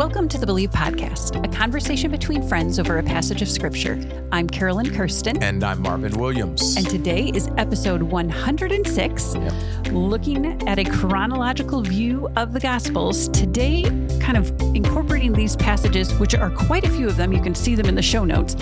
Welcome 0.00 0.30
to 0.30 0.38
the 0.38 0.46
Believe 0.46 0.70
Podcast, 0.70 1.44
a 1.44 1.54
conversation 1.54 2.10
between 2.10 2.48
friends 2.48 2.78
over 2.78 2.96
a 2.96 3.02
passage 3.02 3.42
of 3.42 3.50
Scripture. 3.50 4.00
I'm 4.32 4.48
Carolyn 4.48 4.94
Kirsten. 4.94 5.42
And 5.42 5.62
I'm 5.62 5.82
Marvin 5.82 6.18
Williams. 6.18 6.74
And 6.78 6.88
today 6.88 7.30
is 7.34 7.50
episode 7.58 8.02
106, 8.04 9.34
yep. 9.34 9.52
looking 9.92 10.66
at 10.66 10.78
a 10.78 10.84
chronological 10.84 11.82
view 11.82 12.30
of 12.36 12.54
the 12.54 12.60
Gospels. 12.60 13.28
Today, 13.28 13.82
kind 14.20 14.38
of 14.38 14.58
incorporating 14.74 15.34
these 15.34 15.54
passages, 15.54 16.14
which 16.14 16.34
are 16.34 16.48
quite 16.48 16.86
a 16.86 16.88
few 16.88 17.06
of 17.06 17.18
them. 17.18 17.30
You 17.30 17.42
can 17.42 17.54
see 17.54 17.74
them 17.74 17.84
in 17.84 17.94
the 17.94 18.00
show 18.00 18.24
notes, 18.24 18.54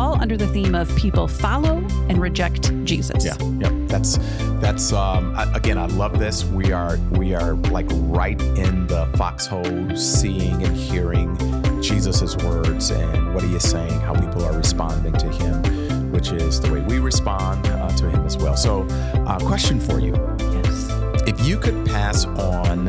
all 0.00 0.20
under 0.22 0.36
the 0.36 0.46
theme 0.46 0.74
of 0.74 0.94
people 0.96 1.28
follow 1.28 1.76
and 2.08 2.18
reject 2.18 2.72
Jesus. 2.84 3.22
Yeah, 3.22 3.36
yep. 3.58 3.72
That's 3.86 4.16
that's 4.60 4.92
um, 4.94 5.36
again. 5.54 5.76
I 5.76 5.86
love 5.86 6.18
this. 6.18 6.42
We 6.44 6.72
are 6.72 6.96
we 7.10 7.34
are 7.34 7.52
like 7.76 7.86
right 7.90 8.40
in 8.40 8.86
the 8.86 9.06
foxhole, 9.16 9.94
seeing 9.94 10.62
and 10.62 10.74
hearing 10.74 11.36
Jesus' 11.82 12.34
words 12.38 12.90
and 12.90 13.34
what 13.34 13.44
he 13.44 13.54
is 13.54 13.68
saying, 13.68 14.00
how 14.00 14.14
people 14.14 14.42
are 14.44 14.56
responding 14.56 15.12
to 15.12 15.28
him, 15.28 16.10
which 16.12 16.32
is 16.32 16.60
the 16.60 16.72
way 16.72 16.80
we 16.80 16.98
respond 16.98 17.66
uh, 17.66 17.90
to 17.96 18.08
him 18.08 18.24
as 18.24 18.38
well. 18.38 18.56
So, 18.56 18.86
uh, 19.26 19.38
question 19.40 19.78
for 19.78 20.00
you: 20.00 20.14
Yes, 20.38 20.88
if 21.28 21.46
you 21.46 21.58
could 21.58 21.86
pass 21.86 22.24
on 22.24 22.88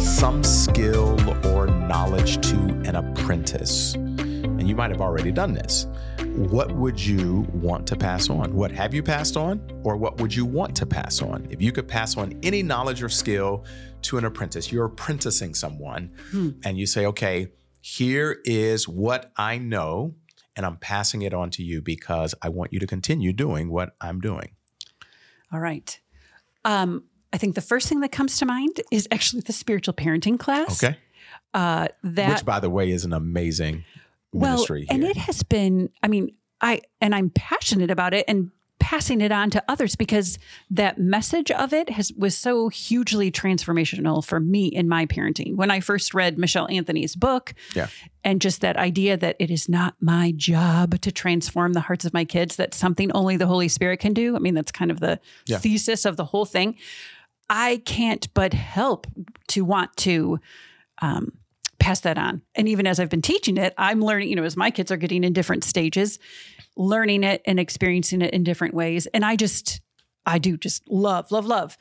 some 0.00 0.44
skill 0.44 1.18
or 1.48 1.66
knowledge 1.66 2.46
to 2.48 2.56
an 2.88 2.94
apprentice, 2.94 3.94
and 3.94 4.68
you 4.68 4.76
might 4.76 4.92
have 4.92 5.00
already 5.00 5.32
done 5.32 5.52
this 5.52 5.88
what 6.34 6.72
would 6.72 7.00
you 7.00 7.46
want 7.52 7.86
to 7.86 7.96
pass 7.96 8.28
on? 8.28 8.54
What 8.54 8.72
have 8.72 8.92
you 8.92 9.04
passed 9.04 9.36
on, 9.36 9.62
or 9.84 9.96
what 9.96 10.20
would 10.20 10.34
you 10.34 10.44
want 10.44 10.74
to 10.76 10.86
pass 10.86 11.22
on? 11.22 11.46
If 11.48 11.62
you 11.62 11.70
could 11.70 11.86
pass 11.86 12.16
on 12.16 12.36
any 12.42 12.60
knowledge 12.60 13.04
or 13.04 13.08
skill 13.08 13.64
to 14.02 14.18
an 14.18 14.24
apprentice, 14.24 14.72
you're 14.72 14.86
apprenticing 14.86 15.54
someone, 15.54 16.10
hmm. 16.32 16.50
and 16.64 16.76
you 16.76 16.86
say, 16.86 17.06
okay, 17.06 17.52
here 17.80 18.40
is 18.44 18.88
what 18.88 19.30
I 19.36 19.58
know, 19.58 20.16
and 20.56 20.66
I'm 20.66 20.76
passing 20.76 21.22
it 21.22 21.32
on 21.32 21.50
to 21.50 21.62
you 21.62 21.80
because 21.80 22.34
I 22.42 22.48
want 22.48 22.72
you 22.72 22.80
to 22.80 22.86
continue 22.86 23.32
doing 23.32 23.70
what 23.70 23.94
I'm 24.00 24.20
doing. 24.20 24.56
All 25.52 25.60
right. 25.60 26.00
Um, 26.64 27.04
I 27.32 27.38
think 27.38 27.54
the 27.54 27.60
first 27.60 27.88
thing 27.88 28.00
that 28.00 28.10
comes 28.10 28.38
to 28.38 28.46
mind 28.46 28.80
is 28.90 29.06
actually 29.12 29.42
the 29.42 29.52
spiritual 29.52 29.94
parenting 29.94 30.40
class. 30.40 30.82
Okay. 30.82 30.98
Uh, 31.52 31.86
that, 32.02 32.30
Which, 32.30 32.44
by 32.44 32.58
the 32.58 32.70
way, 32.70 32.90
is 32.90 33.04
an 33.04 33.12
amazing 33.12 33.84
ministry 34.34 34.86
well, 34.88 34.96
here. 34.96 35.04
And 35.04 35.04
it 35.04 35.16
has 35.16 35.42
been, 35.42 35.90
I 36.02 36.08
mean, 36.08 36.34
I, 36.60 36.82
and 37.00 37.14
I'm 37.14 37.30
passionate 37.30 37.90
about 37.90 38.14
it 38.14 38.24
and 38.28 38.50
passing 38.80 39.22
it 39.22 39.32
on 39.32 39.48
to 39.48 39.64
others 39.66 39.96
because 39.96 40.38
that 40.70 40.98
message 40.98 41.50
of 41.50 41.72
it 41.72 41.88
has 41.88 42.12
was 42.18 42.36
so 42.36 42.68
hugely 42.68 43.30
transformational 43.30 44.22
for 44.22 44.38
me 44.38 44.66
in 44.66 44.88
my 44.88 45.06
parenting. 45.06 45.56
When 45.56 45.70
I 45.70 45.80
first 45.80 46.12
read 46.12 46.38
Michelle 46.38 46.68
Anthony's 46.70 47.16
book, 47.16 47.54
yeah. 47.74 47.86
and 48.24 48.42
just 48.42 48.60
that 48.60 48.76
idea 48.76 49.16
that 49.16 49.36
it 49.38 49.50
is 49.50 49.70
not 49.70 49.94
my 50.00 50.32
job 50.36 51.00
to 51.00 51.10
transform 51.10 51.72
the 51.72 51.80
hearts 51.80 52.04
of 52.04 52.12
my 52.12 52.26
kids, 52.26 52.56
that 52.56 52.74
something 52.74 53.10
only 53.12 53.38
the 53.38 53.46
Holy 53.46 53.68
Spirit 53.68 54.00
can 54.00 54.12
do. 54.12 54.36
I 54.36 54.38
mean, 54.38 54.54
that's 54.54 54.72
kind 54.72 54.90
of 54.90 55.00
the 55.00 55.18
yeah. 55.46 55.58
thesis 55.58 56.04
of 56.04 56.18
the 56.18 56.26
whole 56.26 56.44
thing. 56.44 56.76
I 57.48 57.80
can't 57.86 58.32
but 58.34 58.52
help 58.52 59.06
to 59.48 59.64
want 59.64 59.96
to 59.98 60.40
um, 61.00 61.32
pass 61.84 62.00
that 62.00 62.16
on. 62.16 62.40
And 62.54 62.66
even 62.66 62.86
as 62.86 62.98
I've 62.98 63.10
been 63.10 63.22
teaching 63.22 63.58
it, 63.58 63.74
I'm 63.76 64.00
learning, 64.00 64.30
you 64.30 64.36
know, 64.36 64.44
as 64.44 64.56
my 64.56 64.70
kids 64.70 64.90
are 64.90 64.96
getting 64.96 65.22
in 65.22 65.34
different 65.34 65.64
stages, 65.64 66.18
learning 66.76 67.24
it 67.24 67.42
and 67.44 67.60
experiencing 67.60 68.22
it 68.22 68.32
in 68.32 68.42
different 68.42 68.72
ways. 68.72 69.06
And 69.12 69.22
I 69.22 69.36
just, 69.36 69.82
I 70.24 70.38
do 70.38 70.56
just 70.56 70.88
love, 70.88 71.30
love, 71.30 71.44
love 71.44 71.76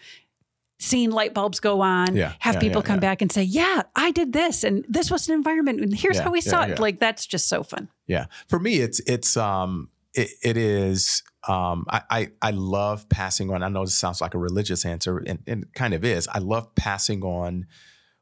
seeing 0.79 1.11
light 1.11 1.33
bulbs 1.33 1.61
go 1.61 1.79
on, 1.79 2.13
yeah, 2.13 2.33
have 2.39 2.55
yeah, 2.55 2.59
people 2.59 2.81
yeah, 2.81 2.87
come 2.87 2.99
back 2.99 3.21
and 3.21 3.31
say, 3.31 3.43
Yeah, 3.43 3.83
I 3.95 4.11
did 4.11 4.33
this 4.33 4.65
and 4.65 4.83
this 4.89 5.09
was 5.09 5.29
an 5.29 5.35
environment 5.35 5.79
and 5.79 5.95
here's 5.95 6.19
how 6.19 6.31
we 6.31 6.41
saw 6.41 6.63
it. 6.63 6.77
Like 6.77 6.99
that's 6.99 7.25
just 7.25 7.47
so 7.47 7.63
fun. 7.63 7.87
Yeah. 8.05 8.25
For 8.49 8.59
me, 8.59 8.79
it's 8.79 8.99
it's 9.07 9.37
um 9.37 9.89
it, 10.13 10.31
it 10.43 10.57
is 10.57 11.23
um 11.47 11.85
I, 11.89 12.01
I 12.09 12.27
I 12.41 12.51
love 12.51 13.07
passing 13.07 13.49
on. 13.53 13.63
I 13.63 13.69
know 13.69 13.85
this 13.85 13.97
sounds 13.97 14.19
like 14.19 14.33
a 14.33 14.37
religious 14.37 14.85
answer 14.85 15.19
and, 15.19 15.39
and 15.47 15.63
it 15.63 15.73
kind 15.73 15.93
of 15.93 16.03
is. 16.03 16.27
I 16.27 16.39
love 16.39 16.75
passing 16.75 17.23
on 17.23 17.67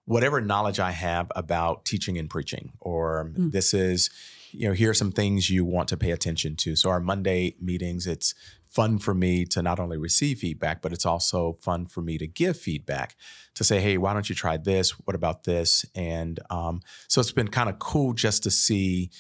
whatever 0.06 0.42
knowledge 0.42 0.80
I 0.80 0.92
have 0.92 1.32
about 1.36 1.86
teaching 1.86 2.18
and 2.18 2.30
preaching, 2.30 2.74
or 2.80 3.32
mm. 3.38 3.52
this 3.52 3.74
is, 3.74 4.10
you 4.52 4.68
know, 4.68 4.74
here 4.74 4.90
are 4.90 4.96
some 4.96 5.12
things 5.12 5.50
you 5.50 5.64
want 5.64 5.90
to 5.90 5.98
pay 5.98 6.12
attention 6.12 6.56
to. 6.58 6.76
So 6.76 6.90
our 6.90 7.00
Monday 7.00 7.56
meetings, 7.62 8.08
it's 8.08 8.34
fun 8.68 8.98
for 8.98 9.14
me 9.14 9.46
to 9.46 9.62
not 9.62 9.80
only 9.80 9.98
receive 9.98 10.40
feedback, 10.40 10.82
but 10.82 10.94
it's 10.94 11.06
also 11.06 11.58
fun 11.62 11.86
for 11.86 12.02
me 12.02 12.18
to 12.18 12.26
give 12.26 12.58
feedback 12.58 13.16
to 13.54 13.64
say, 13.64 13.82
hey, 13.82 13.98
why 13.98 14.14
don't 14.14 14.30
you 14.30 14.36
try 14.36 14.58
this? 14.58 14.92
What 14.92 15.16
about 15.16 15.44
this? 15.44 15.86
And 15.94 16.40
um, 16.50 16.82
so 17.08 17.20
it's 17.20 17.34
been 17.34 17.50
kind 17.50 17.70
of 17.70 17.80
cool 17.80 18.14
just 18.14 18.44
to 18.44 18.52
see 18.52 19.12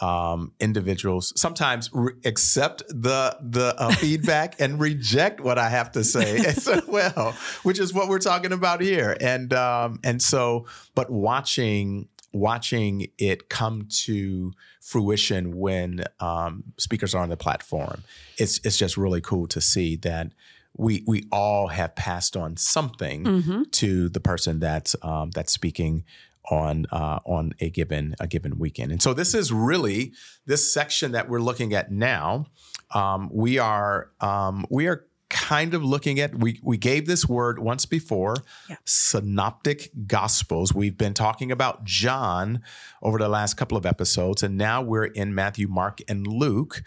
um, 0.00 0.52
individuals 0.60 1.32
sometimes 1.36 1.90
re- 1.92 2.12
accept 2.24 2.82
the 2.88 3.36
the 3.40 3.74
uh, 3.78 3.90
feedback 3.94 4.60
and 4.60 4.78
reject 4.78 5.40
what 5.40 5.58
I 5.58 5.68
have 5.68 5.92
to 5.92 6.04
say 6.04 6.36
as 6.46 6.68
well, 6.86 7.34
which 7.62 7.78
is 7.78 7.94
what 7.94 8.08
we're 8.08 8.18
talking 8.18 8.52
about 8.52 8.80
here. 8.80 9.16
And 9.20 9.52
um, 9.52 10.00
and 10.04 10.20
so, 10.20 10.66
but 10.94 11.10
watching 11.10 12.08
watching 12.32 13.08
it 13.18 13.48
come 13.48 13.88
to 13.88 14.52
fruition 14.80 15.56
when 15.56 16.04
um, 16.20 16.64
speakers 16.78 17.14
are 17.14 17.22
on 17.22 17.28
the 17.28 17.36
platform, 17.36 18.02
it's 18.38 18.60
it's 18.64 18.76
just 18.76 18.96
really 18.96 19.20
cool 19.20 19.46
to 19.48 19.60
see 19.60 19.96
that 19.96 20.32
we 20.76 21.02
we 21.06 21.24
all 21.32 21.68
have 21.68 21.94
passed 21.96 22.36
on 22.36 22.56
something 22.56 23.24
mm-hmm. 23.24 23.62
to 23.70 24.08
the 24.10 24.20
person 24.20 24.60
that's 24.60 24.94
um, 25.02 25.30
that's 25.30 25.52
speaking 25.52 26.04
on 26.50 26.86
uh, 26.92 27.20
on 27.24 27.52
a 27.60 27.70
given 27.70 28.14
a 28.20 28.26
given 28.26 28.58
weekend. 28.58 28.92
And 28.92 29.02
so 29.02 29.14
this 29.14 29.34
is 29.34 29.52
really 29.52 30.12
this 30.46 30.72
section 30.72 31.12
that 31.12 31.28
we're 31.28 31.40
looking 31.40 31.74
at 31.74 31.90
now. 31.90 32.46
Um, 32.94 33.28
we 33.32 33.58
are 33.58 34.10
um, 34.20 34.64
we 34.70 34.86
are 34.86 35.06
kind 35.28 35.74
of 35.74 35.84
looking 35.84 36.20
at 36.20 36.38
we 36.38 36.60
we 36.62 36.76
gave 36.76 37.06
this 37.06 37.28
word 37.28 37.58
once 37.58 37.84
before 37.84 38.36
yeah. 38.70 38.76
synoptic 38.84 39.90
gospels 40.06 40.72
we've 40.72 40.96
been 40.96 41.14
talking 41.14 41.50
about 41.50 41.82
john 41.82 42.62
over 43.02 43.18
the 43.18 43.28
last 43.28 43.54
couple 43.54 43.76
of 43.76 43.84
episodes 43.84 44.44
and 44.44 44.56
now 44.56 44.80
we're 44.80 45.04
in 45.04 45.34
matthew 45.34 45.66
mark 45.66 45.98
and 46.06 46.28
luke 46.28 46.80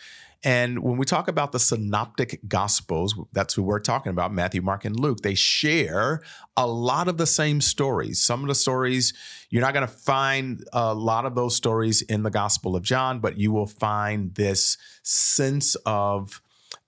and 0.44 0.82
when 0.82 0.98
we 0.98 1.06
talk 1.06 1.28
about 1.28 1.52
the 1.52 1.60
synoptic 1.60 2.40
gospels, 2.48 3.14
that's 3.34 3.54
who 3.54 3.64
we're 3.64 3.82
talking 3.82 4.12
about 4.12 4.34
Matthew, 4.34 4.62
Mark, 4.62 4.86
and 4.86 4.98
Luke. 4.98 5.22
They 5.22 5.36
share 5.36 6.22
a 6.56 6.66
lot 6.66 7.10
of 7.10 7.18
the 7.18 7.28
same 7.28 7.60
stories. 7.60 8.22
Some 8.22 8.42
of 8.42 8.48
the 8.48 8.56
stories, 8.56 9.14
you're 9.50 9.62
not 9.62 9.74
going 9.74 9.88
to 9.88 9.94
find 9.94 10.64
a 10.72 10.94
lot 10.94 11.26
of 11.26 11.36
those 11.36 11.56
stories 11.56 12.02
in 12.04 12.24
the 12.24 12.30
Gospel 12.30 12.76
of 12.78 12.84
John, 12.84 13.20
but 13.20 13.38
you 13.38 13.52
will 13.52 13.68
find 13.68 14.34
this 14.36 14.78
sense 15.04 15.76
of, 15.86 16.42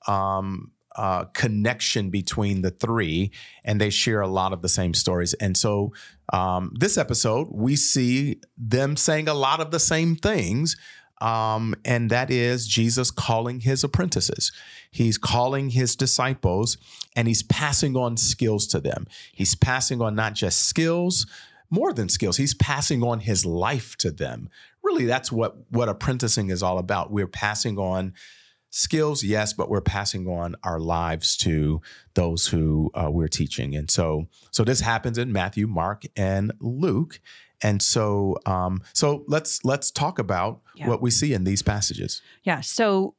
um, 0.08 0.72
uh, 0.96 1.26
connection 1.26 2.10
between 2.10 2.62
the 2.62 2.72
three, 2.72 3.32
and 3.64 3.80
they 3.80 3.90
share 3.90 4.22
a 4.22 4.28
lot 4.28 4.52
of 4.54 4.62
the 4.62 4.70
same 4.70 4.94
stories. 4.94 5.34
And 5.36 5.56
so, 5.56 5.94
um, 6.34 6.74
this 6.78 6.98
episode, 6.98 7.48
we 7.50 7.76
see 7.76 8.42
them 8.58 8.98
saying 8.98 9.28
a 9.28 9.34
lot 9.34 9.60
of 9.60 9.72
the 9.72 9.80
same 9.80 10.16
things, 10.16 10.76
um, 11.22 11.76
and 11.86 12.10
that 12.10 12.32
is 12.32 12.68
Jesus 12.68 13.12
calling 13.12 13.62
his 13.62 13.84
apprentices. 13.84 14.52
He's 14.90 15.18
calling 15.18 15.70
his 15.70 15.96
disciples 15.96 16.78
and 17.16 17.28
he's 17.28 17.44
passing 17.44 17.96
on 17.96 18.18
skills 18.18 18.68
to 18.68 18.80
them. 18.80 19.08
He's 19.32 19.56
passing 19.56 20.02
on 20.02 20.16
not 20.16 20.34
just 20.34 20.68
skills, 20.68 21.28
more 21.70 21.94
than 21.94 22.10
skills, 22.10 22.38
he's 22.38 22.54
passing 22.54 23.04
on 23.04 23.22
his 23.22 23.46
life 23.46 23.96
to 23.98 24.12
them. 24.12 24.50
Really, 24.84 25.06
that's 25.06 25.32
what, 25.32 25.56
what 25.70 25.88
apprenticing 25.88 26.50
is 26.50 26.64
all 26.64 26.80
about. 26.80 27.12
We're 27.12 27.28
passing 27.28 27.78
on 27.78 28.14
skills, 28.72 29.24
yes, 29.24 29.54
but 29.54 29.70
we're 29.70 29.80
passing 29.80 30.28
on 30.28 30.56
our 30.64 30.80
lives 30.80 31.38
to 31.38 31.82
those 32.16 32.48
who 32.48 32.90
uh, 32.94 33.10
we're 33.12 33.28
teaching. 33.28 33.76
And 33.76 33.92
so, 33.92 34.28
so 34.50 34.64
this 34.64 34.82
happens 34.82 35.18
in 35.18 35.32
Matthew, 35.32 35.68
Mark, 35.68 36.04
and 36.16 36.52
Luke. 36.60 37.20
And 37.64 37.82
so, 37.82 38.38
um, 38.46 38.82
so 38.94 39.24
let's 39.28 39.64
let's 39.64 39.92
talk 39.92 40.20
about 40.20 40.62
yeah. 40.76 40.88
what 40.88 41.02
we 41.02 41.12
see 41.12 41.34
in 41.34 41.44
these 41.44 41.62
passages. 41.62 42.22
Yeah. 42.44 42.62
So, 42.62 43.16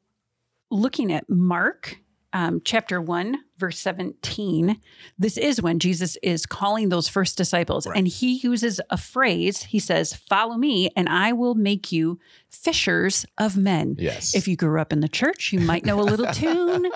looking 0.70 1.12
at 1.12 1.28
Mark 1.28 2.00
um, 2.32 2.60
chapter 2.64 3.00
1, 3.00 3.36
verse 3.58 3.78
17, 3.78 4.80
this 5.18 5.36
is 5.36 5.60
when 5.60 5.78
Jesus 5.78 6.16
is 6.22 6.46
calling 6.46 6.88
those 6.88 7.08
first 7.08 7.36
disciples. 7.36 7.86
Right. 7.86 7.98
And 7.98 8.08
he 8.08 8.34
uses 8.34 8.80
a 8.90 8.96
phrase. 8.96 9.62
He 9.64 9.78
says, 9.78 10.14
Follow 10.14 10.56
me, 10.56 10.90
and 10.96 11.08
I 11.08 11.32
will 11.32 11.54
make 11.54 11.92
you 11.92 12.18
fishers 12.48 13.26
of 13.38 13.56
men. 13.56 13.96
Yes. 13.98 14.34
If 14.34 14.48
you 14.48 14.56
grew 14.56 14.80
up 14.80 14.92
in 14.92 15.00
the 15.00 15.08
church, 15.08 15.52
you 15.52 15.60
might 15.60 15.84
know 15.84 16.00
a 16.00 16.02
little 16.02 16.26
tune. 16.32 16.90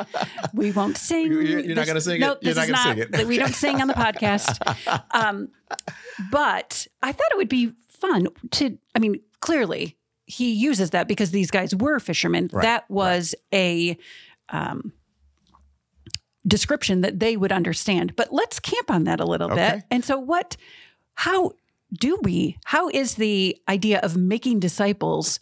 We 0.55 0.73
won't 0.73 0.97
sing. 0.97 1.33
You're, 1.33 1.43
you're 1.43 1.77
not 1.77 1.87
going 1.87 1.97
to 1.97 2.01
sing 2.01 2.21
nope, 2.21 2.39
it. 2.41 2.47
You're 2.47 2.55
this 2.55 2.69
not 2.69 2.99
is 2.99 3.11
not. 3.11 3.27
We 3.27 3.39
don't 3.39 3.55
sing 3.55 3.81
on 3.81 3.89
the 3.89 3.95
podcast. 3.95 5.05
Um, 5.13 5.49
but 6.31 6.87
I 7.03 7.13
thought 7.13 7.29
it 7.31 7.37
would 7.37 7.49
be 7.49 7.73
fun 7.89 8.29
to, 8.53 8.79
I 8.95 8.99
mean, 8.99 9.21
clearly 9.41 9.97
he 10.27 10.53
uses 10.53 10.91
that 10.91 11.09
because 11.09 11.31
these 11.31 11.51
guys 11.51 11.75
were 11.75 12.01
fishermen. 12.01 12.51
Right. 12.53 12.63
That 12.63 12.91
was 12.91 13.35
right. 13.53 13.59
a, 13.59 13.99
um, 14.49 14.93
description 16.47 17.01
that 17.01 17.19
they 17.21 17.37
would 17.37 17.53
understand. 17.53 18.15
But 18.17 18.33
let's 18.33 18.61
camp 18.61 18.91
on 18.91 19.05
that 19.05 19.21
a 19.21 19.25
little 19.25 19.53
okay. 19.53 19.77
bit. 19.77 19.85
And 19.91 20.05
so 20.05 20.19
what 20.19 20.57
how 21.15 21.53
do 21.93 22.19
we? 22.23 22.59
How 22.65 22.89
is 22.89 23.15
the 23.15 23.57
idea 23.69 24.01
of 24.01 24.17
making 24.17 24.61
disciples 24.61 25.41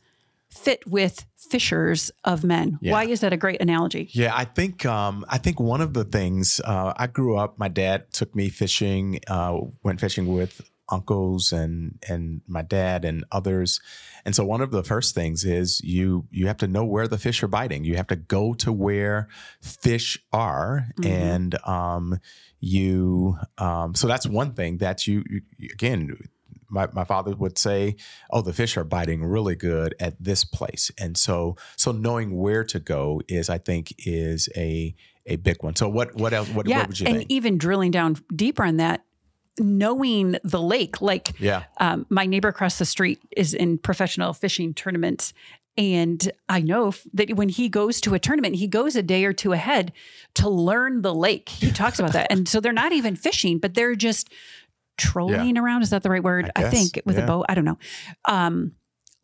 fit 0.51 0.87
with 0.87 1.27
fishers 1.37 2.11
of 2.25 2.45
men? 2.45 2.79
Yeah. 2.81 2.93
Why 2.93 3.05
is 3.05 3.21
that 3.21 3.33
a 3.33 3.37
great 3.37 3.61
analogy? 3.61 4.09
Yeah, 4.13 4.33
I 4.35 4.45
think 4.45 4.87
um, 4.87 5.25
I 5.29 5.39
think 5.39 5.59
one 5.59 5.81
of 5.81 5.95
the 5.95 6.05
things 6.05 6.61
uh, 6.65 6.93
I 6.97 7.07
grew 7.07 7.37
up. 7.37 7.59
My 7.59 7.69
dad 7.69 8.13
took 8.13 8.35
me 8.35 8.49
fishing. 8.49 9.21
Uh, 9.27 9.61
went 9.83 10.01
fishing 10.01 10.27
with 10.33 10.71
uncles 10.89 11.53
and 11.53 11.99
and 12.09 12.43
my 12.47 12.63
dad 12.63 13.05
and 13.05 13.25
others. 13.33 13.81
And 14.25 14.35
so 14.35 14.45
one 14.45 14.61
of 14.61 14.71
the 14.71 14.83
first 14.83 15.15
things 15.15 15.45
is 15.45 15.81
you 15.83 16.27
you 16.31 16.47
have 16.47 16.59
to 16.59 16.67
know 16.67 16.85
where 16.85 17.09
the 17.09 17.19
fish 17.19 17.43
are 17.43 17.49
biting. 17.49 17.85
You 17.85 17.97
have 17.97 18.07
to 18.09 18.17
go 18.17 18.55
to 18.55 18.73
where 18.73 19.29
fish 19.61 20.19
are, 20.33 20.89
mm-hmm. 20.99 21.11
and 21.11 21.67
um, 21.67 22.19
you 22.61 23.39
um, 23.59 23.95
so 23.95 24.07
that's 24.07 24.27
one 24.27 24.55
thing 24.55 24.79
that 24.79 25.07
you, 25.07 25.25
you 25.29 25.43
again. 25.73 26.17
My, 26.71 26.89
my 26.93 27.05
father 27.05 27.37
would 27.37 27.57
say, 27.57 27.95
"Oh, 28.31 28.41
the 28.41 28.53
fish 28.53 28.77
are 28.77 28.85
biting 28.85 29.23
really 29.23 29.55
good 29.55 29.95
at 30.01 30.17
this 30.19 30.45
place," 30.45 30.91
and 30.99 31.17
so 31.17 31.57
so 31.77 31.93
knowing 31.93 32.37
where 32.37 32.65
to 32.65 32.81
go 32.81 33.21
is, 33.29 33.49
I 33.49 33.59
think, 33.59 33.95
is 33.99 34.49
a 34.57 34.95
a 35.27 35.37
big 35.37 35.63
one. 35.63 35.77
So 35.77 35.89
what 35.89 36.17
what 36.17 36.33
else? 36.33 36.49
What, 36.49 36.67
yeah, 36.67 36.79
what 36.79 36.89
would 36.89 37.01
you 37.01 37.07
and 37.07 37.19
think? 37.19 37.31
even 37.31 37.59
drilling 37.59 37.91
down 37.91 38.17
deeper 38.35 38.65
on 38.65 38.79
that, 38.79 39.05
knowing 39.59 40.37
the 40.43 40.61
lake. 40.61 41.01
Like, 41.01 41.39
yeah. 41.41 41.65
Um, 41.79 42.07
my 42.09 42.27
neighbor 42.27 42.49
across 42.49 42.79
the 42.79 42.85
street 42.85 43.21
is 43.37 43.55
in 43.55 43.79
professional 43.79 44.33
fishing 44.33 44.75
tournaments. 44.75 45.33
And 45.77 46.31
I 46.49 46.61
know 46.61 46.93
that 47.15 47.35
when 47.35 47.49
he 47.49 47.69
goes 47.69 48.01
to 48.03 48.15
a 48.15 48.19
tournament, 48.19 48.57
he 48.57 48.69
goes 48.69 48.95
a 48.95 49.03
day 49.03 49.25
or 49.25 49.33
two 49.33 49.53
ahead 49.53 49.93
to 50.35 50.49
learn 50.49 51.03
the 51.03 51.15
lake. 51.15 51.49
He 51.49 51.71
talks 51.73 51.99
about 51.99 52.13
that. 52.13 52.29
And 52.31 52.49
so 52.49 52.61
they're 52.61 52.73
not 52.73 52.93
even 52.93 53.17
fishing, 53.17 53.59
but 53.59 53.75
they're 53.75 53.97
just 53.97 54.31
trolling 54.97 55.57
yeah. 55.57 55.63
around. 55.63 55.83
Is 55.83 55.91
that 55.91 56.05
the 56.05 56.11
right 56.11 56.23
word? 56.23 56.51
I, 56.55 56.65
I 56.65 56.71
think 56.71 57.01
with 57.05 57.19
yeah. 57.19 57.25
a 57.25 57.27
boat. 57.27 57.47
I 57.49 57.55
don't 57.55 57.65
know. 57.65 57.79
Um, 58.25 58.73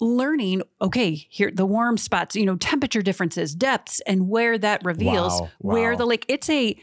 learning, 0.01 0.63
okay, 0.81 1.27
here 1.29 1.51
the 1.53 1.67
warm 1.67 1.97
spots, 1.97 2.35
you 2.35 2.47
know, 2.47 2.57
temperature 2.57 3.03
differences, 3.03 3.55
depths, 3.55 4.01
and 4.01 4.29
where 4.29 4.59
that 4.59 4.85
reveals 4.85 5.41
wow. 5.41 5.51
Wow. 5.61 5.75
where 5.75 5.97
the 5.97 6.07
lake. 6.07 6.25
It's 6.29 6.51
a 6.51 6.77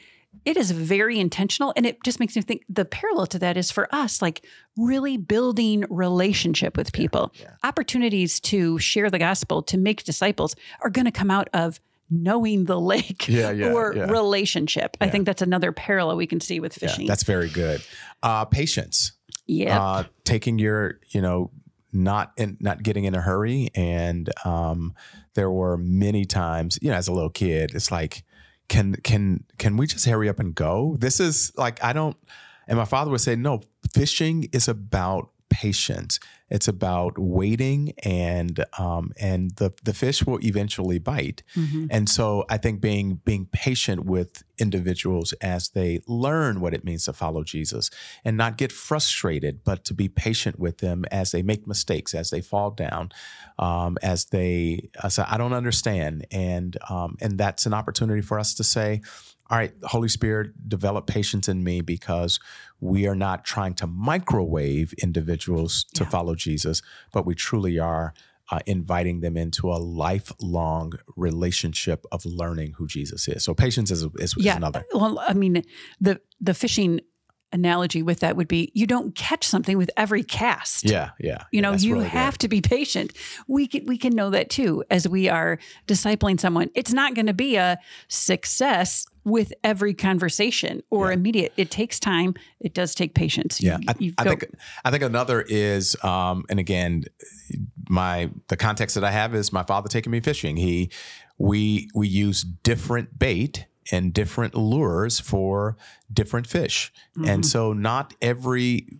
it 0.45 0.57
is 0.57 0.71
very 0.71 1.19
intentional 1.19 1.73
and 1.75 1.85
it 1.85 2.01
just 2.03 2.19
makes 2.19 2.35
me 2.35 2.41
think 2.41 2.63
the 2.69 2.85
parallel 2.85 3.27
to 3.27 3.39
that 3.39 3.57
is 3.57 3.71
for 3.71 3.93
us 3.93 4.21
like 4.21 4.45
really 4.77 5.17
building 5.17 5.83
relationship 5.89 6.77
with 6.77 6.93
people. 6.93 7.31
yeah, 7.35 7.45
yeah. 7.45 7.67
opportunities 7.67 8.39
to 8.39 8.79
share 8.79 9.09
the 9.09 9.19
gospel 9.19 9.61
to 9.63 9.77
make 9.77 10.03
disciples 10.03 10.55
are 10.81 10.89
going 10.89 11.05
to 11.05 11.11
come 11.11 11.31
out 11.31 11.49
of 11.53 11.79
knowing 12.09 12.65
the 12.65 12.79
lake 12.79 13.27
yeah, 13.27 13.51
yeah, 13.51 13.71
or 13.71 13.93
yeah. 13.93 14.03
relationship. 14.05 14.95
I 15.01 15.09
think 15.09 15.25
that's 15.25 15.41
another 15.41 15.71
parallel 15.71 16.15
we 16.15 16.27
can 16.27 16.39
see 16.39 16.59
with 16.59 16.73
fishing. 16.73 17.07
that's 17.07 17.23
very 17.23 17.49
good. 17.49 17.81
Uh, 18.23 18.45
patience. 18.45 19.13
Yeah 19.45 19.81
uh, 19.81 20.03
taking 20.23 20.59
your 20.59 20.99
you 21.09 21.21
know 21.21 21.51
not 21.93 22.33
in 22.37 22.57
not 22.59 22.83
getting 22.83 23.05
in 23.05 23.15
a 23.15 23.21
hurry 23.21 23.69
and 23.75 24.29
um, 24.45 24.93
there 25.35 25.49
were 25.49 25.77
many 25.77 26.25
times 26.25 26.77
you 26.81 26.89
know 26.89 26.95
as 26.95 27.07
a 27.07 27.13
little 27.13 27.29
kid 27.29 27.71
it's 27.73 27.91
like 27.91 28.23
can 28.69 28.95
can 29.03 29.43
can 29.57 29.77
we 29.77 29.87
just 29.87 30.05
hurry 30.05 30.29
up 30.29 30.39
and 30.39 30.53
go? 30.53 30.95
This 30.99 31.19
is 31.19 31.51
like 31.55 31.83
I 31.83 31.93
don't. 31.93 32.17
And 32.67 32.77
my 32.77 32.85
father 32.85 33.11
would 33.11 33.21
say, 33.21 33.35
no, 33.35 33.61
fishing 33.93 34.49
is 34.51 34.67
about 34.67 35.29
patience. 35.57 36.19
It's 36.49 36.67
about 36.67 37.13
waiting, 37.17 37.93
and 38.03 38.63
um, 38.77 39.11
and 39.19 39.51
the 39.55 39.73
the 39.83 39.93
fish 39.93 40.25
will 40.25 40.39
eventually 40.45 40.99
bite. 40.99 41.41
Mm-hmm. 41.55 41.87
And 41.89 42.07
so 42.07 42.45
I 42.47 42.57
think 42.57 42.79
being 42.79 43.19
being 43.25 43.47
patient 43.51 44.05
with 44.05 44.43
individuals 44.57 45.33
as 45.41 45.69
they 45.69 46.01
learn 46.07 46.61
what 46.61 46.73
it 46.73 46.85
means 46.85 47.05
to 47.05 47.13
follow 47.13 47.43
Jesus, 47.43 47.89
and 48.23 48.37
not 48.37 48.57
get 48.57 48.71
frustrated, 48.71 49.63
but 49.63 49.83
to 49.85 49.93
be 49.93 50.07
patient 50.07 50.59
with 50.59 50.77
them 50.77 51.03
as 51.11 51.31
they 51.31 51.41
make 51.41 51.67
mistakes, 51.67 52.13
as 52.13 52.29
they 52.29 52.41
fall 52.41 52.71
down, 52.71 53.09
um, 53.59 53.97
as 54.01 54.25
they 54.25 54.89
say, 55.09 55.23
"I 55.27 55.37
don't 55.37 55.53
understand," 55.53 56.27
and 56.31 56.77
um, 56.89 57.17
and 57.19 57.37
that's 57.37 57.65
an 57.65 57.73
opportunity 57.73 58.21
for 58.21 58.39
us 58.39 58.53
to 58.53 58.63
say, 58.63 59.01
all 59.49 59.57
right, 59.57 59.73
Holy 59.83 60.09
Spirit, 60.09 60.67
develop 60.67 61.07
patience 61.07 61.47
in 61.47 61.63
me 61.63 61.81
because 61.81 62.39
we 62.79 63.07
are 63.07 63.15
not 63.15 63.45
trying 63.45 63.73
to 63.75 63.87
microwave 63.87 64.93
individuals 65.01 65.85
to 65.93 66.03
yeah. 66.03 66.09
follow 66.09 66.35
Jesus, 66.35 66.81
but 67.13 67.25
we 67.25 67.33
truly 67.33 67.79
are 67.79 68.13
uh, 68.49 68.59
inviting 68.65 69.21
them 69.21 69.35
into 69.35 69.71
a 69.71 69.75
lifelong 69.75 70.93
relationship 71.15 72.05
of 72.11 72.25
learning 72.25 72.73
who 72.77 72.87
Jesus 72.87 73.27
is. 73.27 73.43
So 73.43 73.53
patience 73.53 73.91
is, 73.91 74.03
is, 74.15 74.35
yeah. 74.37 74.51
is 74.51 74.57
another. 74.57 74.85
Well, 74.93 75.19
I 75.19 75.33
mean, 75.33 75.63
the 75.99 76.21
the 76.39 76.53
fishing 76.53 77.01
analogy 77.53 78.03
with 78.03 78.19
that 78.19 78.35
would 78.35 78.47
be 78.47 78.71
you 78.73 78.85
don't 78.85 79.15
catch 79.15 79.45
something 79.45 79.77
with 79.77 79.89
every 79.97 80.23
cast. 80.23 80.89
Yeah, 80.89 81.11
yeah. 81.19 81.43
You 81.51 81.61
know, 81.61 81.73
you 81.73 81.95
really 81.95 82.09
have 82.09 82.35
good. 82.35 82.39
to 82.41 82.47
be 82.49 82.61
patient. 82.61 83.13
We 83.47 83.67
can 83.67 83.85
we 83.85 83.97
can 83.97 84.13
know 84.15 84.29
that 84.29 84.49
too 84.49 84.83
as 84.89 85.07
we 85.07 85.29
are 85.29 85.59
discipling 85.87 86.39
someone. 86.39 86.69
It's 86.75 86.93
not 86.93 87.15
going 87.15 87.27
to 87.27 87.33
be 87.33 87.55
a 87.55 87.79
success 88.07 89.05
with 89.27 89.51
every 89.61 89.93
conversation 89.93 90.81
or 90.89 91.09
yeah. 91.09 91.15
immediate. 91.15 91.53
It 91.57 91.69
takes 91.69 91.99
time. 91.99 92.33
It 92.61 92.73
does 92.73 92.95
take 92.95 93.13
patience. 93.13 93.61
Yeah, 93.61 93.77
you, 93.99 94.13
I, 94.17 94.21
I 94.21 94.29
think 94.29 94.45
I 94.85 94.91
think 94.91 95.03
another 95.03 95.41
is, 95.41 96.01
um, 96.03 96.45
and 96.49 96.59
again, 96.59 97.03
my 97.89 98.29
the 98.47 98.55
context 98.55 98.95
that 98.95 99.03
I 99.03 99.11
have 99.11 99.35
is 99.35 99.51
my 99.51 99.63
father 99.63 99.89
taking 99.89 100.11
me 100.11 100.21
fishing. 100.21 100.55
He 100.55 100.89
we 101.37 101.89
we 101.93 102.07
use 102.07 102.43
different 102.43 103.19
bait 103.19 103.67
and 103.91 104.13
different 104.13 104.55
lures 104.55 105.19
for 105.19 105.77
different 106.11 106.47
fish. 106.47 106.93
Mm-hmm. 107.17 107.29
And 107.29 107.45
so 107.45 107.73
not 107.73 108.13
every 108.21 108.99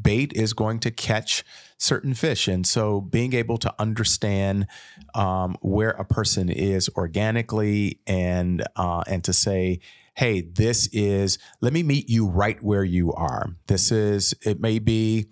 bait 0.00 0.32
is 0.34 0.52
going 0.52 0.78
to 0.80 0.90
catch 0.90 1.44
certain 1.78 2.14
fish. 2.14 2.48
And 2.48 2.66
so 2.66 3.00
being 3.00 3.34
able 3.34 3.58
to 3.58 3.74
understand 3.78 4.66
um, 5.14 5.56
where 5.60 5.90
a 5.90 6.04
person 6.04 6.48
is 6.48 6.88
organically 6.96 8.00
and 8.06 8.64
uh, 8.76 9.02
and 9.06 9.24
to 9.24 9.32
say, 9.32 9.80
hey, 10.14 10.42
this 10.42 10.88
is 10.92 11.38
let 11.60 11.72
me 11.72 11.82
meet 11.82 12.08
you 12.08 12.26
right 12.26 12.62
where 12.62 12.84
you 12.84 13.12
are. 13.12 13.56
This 13.66 13.90
is 13.90 14.34
it 14.42 14.60
may 14.60 14.78
be 14.78 15.26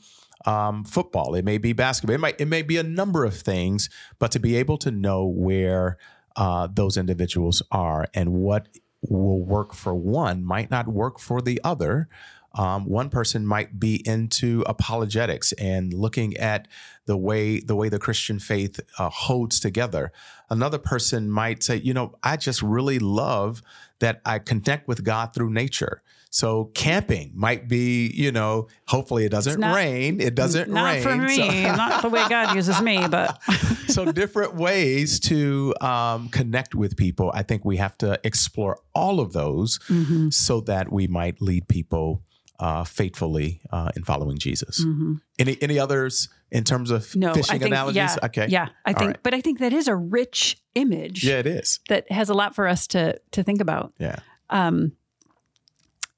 um, 0.46 0.84
football, 0.84 1.34
it 1.34 1.44
may 1.44 1.58
be 1.58 1.72
basketball, 1.72 2.14
it 2.14 2.20
might 2.20 2.40
it 2.40 2.48
may 2.48 2.62
be 2.62 2.76
a 2.76 2.82
number 2.82 3.24
of 3.24 3.34
things, 3.34 3.88
but 4.18 4.32
to 4.32 4.38
be 4.38 4.56
able 4.56 4.78
to 4.78 4.90
know 4.90 5.24
where 5.26 5.98
uh, 6.36 6.68
those 6.72 6.96
individuals 6.96 7.62
are 7.70 8.06
and 8.14 8.32
what 8.32 8.68
will 9.02 9.42
work 9.42 9.74
for 9.74 9.94
one 9.94 10.44
might 10.44 10.70
not 10.70 10.88
work 10.88 11.18
for 11.18 11.40
the 11.40 11.60
other. 11.64 12.08
Um, 12.54 12.84
one 12.84 13.10
person 13.10 13.46
might 13.46 13.78
be 13.78 14.02
into 14.06 14.64
apologetics 14.66 15.52
and 15.52 15.94
looking 15.94 16.36
at 16.36 16.66
the 17.06 17.16
way 17.16 17.60
the 17.60 17.76
way 17.76 17.88
the 17.88 17.98
Christian 17.98 18.38
faith 18.38 18.80
uh, 18.98 19.08
holds 19.08 19.60
together. 19.60 20.12
Another 20.48 20.78
person 20.78 21.30
might 21.30 21.62
say, 21.62 21.76
you 21.76 21.94
know, 21.94 22.14
I 22.22 22.36
just 22.36 22.62
really 22.62 22.98
love 22.98 23.62
that 24.00 24.20
I 24.24 24.38
connect 24.38 24.88
with 24.88 25.04
God 25.04 25.32
through 25.34 25.50
nature. 25.50 26.02
So 26.32 26.66
camping 26.74 27.32
might 27.34 27.68
be, 27.68 28.08
you 28.14 28.30
know, 28.30 28.68
hopefully 28.86 29.24
it 29.24 29.30
doesn't 29.30 29.58
not, 29.58 29.74
rain. 29.74 30.20
It 30.20 30.36
doesn't 30.36 30.70
not 30.70 30.84
rain. 30.84 31.04
Not 31.04 31.10
for 31.10 31.16
me, 31.16 31.36
so. 31.64 31.72
not 31.76 32.02
the 32.02 32.08
way 32.08 32.24
God 32.28 32.54
uses 32.54 32.80
me, 32.80 33.06
but 33.08 33.42
so 33.88 34.12
different 34.12 34.54
ways 34.54 35.18
to 35.20 35.74
um, 35.80 36.28
connect 36.28 36.76
with 36.76 36.96
people. 36.96 37.32
I 37.34 37.42
think 37.42 37.64
we 37.64 37.78
have 37.78 37.98
to 37.98 38.20
explore 38.22 38.78
all 38.94 39.18
of 39.18 39.32
those 39.32 39.80
mm-hmm. 39.88 40.30
so 40.30 40.60
that 40.62 40.92
we 40.92 41.08
might 41.08 41.42
lead 41.42 41.66
people 41.66 42.22
uh, 42.60 42.84
faithfully 42.84 43.60
uh, 43.72 43.90
in 43.96 44.04
following 44.04 44.38
Jesus. 44.38 44.84
Mm-hmm. 44.84 45.14
Any 45.38 45.60
any 45.62 45.78
others 45.78 46.28
in 46.52 46.62
terms 46.62 46.90
of 46.90 47.16
no, 47.16 47.32
fishing 47.34 47.58
think, 47.58 47.72
analogies? 47.72 47.96
Yeah, 47.96 48.16
okay, 48.24 48.46
yeah, 48.48 48.68
I 48.84 48.92
think, 48.92 49.08
right. 49.08 49.22
but 49.22 49.34
I 49.34 49.40
think 49.40 49.58
that 49.58 49.72
is 49.72 49.88
a 49.88 49.96
rich 49.96 50.62
image. 50.74 51.24
Yeah, 51.24 51.38
it 51.38 51.46
is. 51.46 51.80
That 51.88 52.10
has 52.12 52.28
a 52.28 52.34
lot 52.34 52.54
for 52.54 52.68
us 52.68 52.86
to 52.88 53.18
to 53.32 53.42
think 53.42 53.60
about. 53.60 53.94
Yeah. 53.98 54.16
Um, 54.50 54.92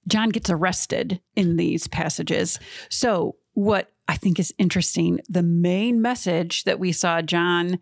John 0.08 0.30
gets 0.30 0.50
arrested 0.50 1.20
in 1.36 1.56
these 1.56 1.86
passages. 1.86 2.58
So, 2.88 3.36
what 3.54 3.92
I 4.08 4.16
think 4.16 4.40
is 4.40 4.52
interesting, 4.58 5.20
the 5.28 5.44
main 5.44 6.02
message 6.02 6.64
that 6.64 6.80
we 6.80 6.90
saw 6.90 7.22
John 7.22 7.78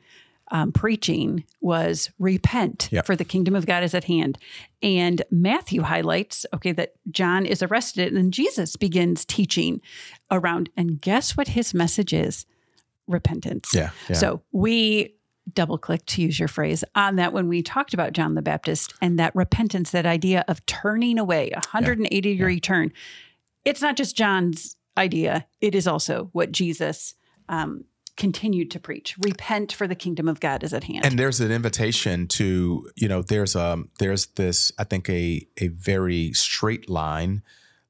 um, 0.50 0.73
preaching 0.73 1.45
was 1.61 2.11
repent, 2.19 2.88
yep. 2.90 3.07
for 3.07 3.14
the 3.14 3.25
kingdom 3.25 3.54
of 3.54 3.66
God 3.66 3.83
is 3.83 3.95
at 3.95 4.04
hand. 4.04 4.38
And 4.83 5.23
Matthew 5.30 5.83
highlights, 5.83 6.45
okay, 6.54 6.73
that 6.73 6.95
John 7.11 7.47
is 7.47 7.62
arrested 7.62 8.09
and 8.09 8.16
then 8.16 8.30
Jesus 8.30 8.76
begins 8.76 9.25
teaching 9.25 9.80
around. 10.30 10.71
And 10.76 11.00
guess 11.00 11.37
what 11.37 11.49
his 11.49 11.73
message 11.75 12.12
is? 12.12 12.47
Repentance. 13.07 13.71
Yeah. 13.75 13.90
yeah. 14.09 14.16
So 14.16 14.42
we 14.52 15.14
double 15.54 15.78
click 15.78 16.04
to 16.07 16.23
use 16.23 16.38
your 16.38 16.49
phrase 16.49 16.85
on 16.95 17.16
that 17.16 17.33
when 17.33 17.49
we 17.49 17.62
talked 17.62 17.95
about 17.95 18.12
John 18.12 18.35
the 18.35 18.42
Baptist 18.42 18.95
and 19.00 19.19
that 19.19 19.35
repentance, 19.35 19.90
that 19.90 20.07
idea 20.07 20.45
of 20.49 20.64
turning 20.66 21.19
away, 21.19 21.50
a 21.50 21.57
180 21.57 22.28
yeah. 22.28 22.35
degree 22.35 22.54
yeah. 22.54 22.61
turn. 22.61 22.92
It's 23.64 23.83
not 23.83 23.97
just 23.97 24.16
John's 24.16 24.76
idea, 24.97 25.47
it 25.61 25.75
is 25.75 25.87
also 25.87 26.28
what 26.33 26.52
Jesus 26.52 27.14
um, 27.49 27.85
continued 28.21 28.71
to 28.71 28.79
preach. 28.79 29.17
Repent 29.19 29.73
for 29.73 29.89
the 29.89 29.95
kingdom 29.95 30.29
of 30.29 30.41
God 30.41 30.62
is 30.62 30.75
at 30.75 30.85
hand. 30.85 31.07
And 31.07 31.19
there's 31.19 31.41
an 31.41 31.50
invitation 31.50 32.29
to, 32.29 32.87
you 32.95 33.09
know, 33.09 33.23
there's 33.23 33.57
um 33.57 33.89
there's 33.99 34.27
this, 34.37 34.71
I 34.79 34.85
think, 34.85 35.09
a 35.09 35.49
a 35.57 35.69
very 35.69 36.35
straight 36.35 36.89
line 36.91 37.43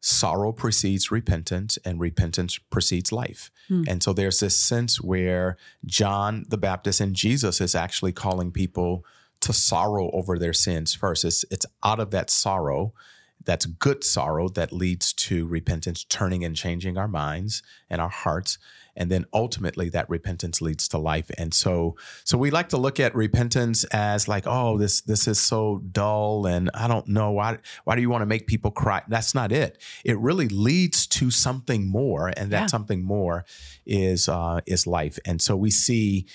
sorrow 0.03 0.53
precedes 0.53 1.11
repentance 1.11 1.79
and 1.85 2.01
repentance 2.01 2.59
precedes 2.59 3.11
life. 3.13 3.51
Hmm. 3.69 3.83
And 3.89 4.03
so 4.03 4.13
there's 4.13 4.39
this 4.39 4.57
sense 4.57 5.01
where 5.01 5.59
John 5.85 6.47
the 6.49 6.57
Baptist 6.57 7.01
and 7.01 7.15
Jesus 7.15 7.61
is 7.61 7.75
actually 7.75 8.13
calling 8.13 8.53
people 8.53 9.05
to 9.41 9.53
sorrow 9.53 10.11
over 10.13 10.39
their 10.39 10.53
sins 10.53 10.95
first. 10.95 11.25
It's, 11.25 11.45
it's 11.51 11.67
out 11.83 11.99
of 11.99 12.13
that 12.13 12.31
sorrow, 12.31 12.95
that's 13.45 13.67
good 13.67 14.05
sorrow 14.05 14.49
that 14.51 14.73
leads 14.73 15.13
to 15.15 15.47
repentance, 15.47 16.05
turning 16.05 16.45
and 16.45 16.55
changing 16.55 16.97
our 16.97 17.09
minds 17.09 17.63
and 17.89 18.01
our 18.01 18.09
hearts 18.09 18.59
and 18.97 19.11
then 19.11 19.25
ultimately 19.33 19.89
that 19.89 20.09
repentance 20.09 20.61
leads 20.61 20.89
to 20.89 20.99
life 20.99 21.31
and 21.39 21.55
so 21.55 21.97
so 22.25 22.37
we 22.37 22.51
like 22.51 22.69
to 22.69 22.77
look 22.77 23.01
at 23.01 23.15
repentance 23.15 23.85
as 23.85 24.29
like 24.29 24.45
oh 24.47 24.79
this 24.79 25.01
this 25.03 25.27
is 25.27 25.39
so 25.39 25.79
dull 25.93 26.47
and 26.47 26.71
i 26.75 26.87
don't 26.87 27.09
know 27.09 27.31
why 27.31 27.59
why 27.85 27.95
do 27.95 28.03
you 28.03 28.11
want 28.11 28.23
to 28.23 28.27
make 28.27 28.47
people 28.47 28.71
cry 28.71 29.03
that's 29.09 29.35
not 29.35 29.53
it 29.53 29.83
it 30.05 30.19
really 30.19 30.49
leads 30.49 31.07
to 31.07 31.31
something 31.31 31.89
more 31.89 32.33
and 32.37 32.51
that 32.51 32.63
yeah. 32.63 32.67
something 32.67 33.05
more 33.05 33.45
is 33.87 34.29
uh 34.29 34.61
is 34.67 34.87
life 34.87 35.19
and 35.25 35.41
so 35.41 35.57
we 35.57 35.71
see 35.71 36.27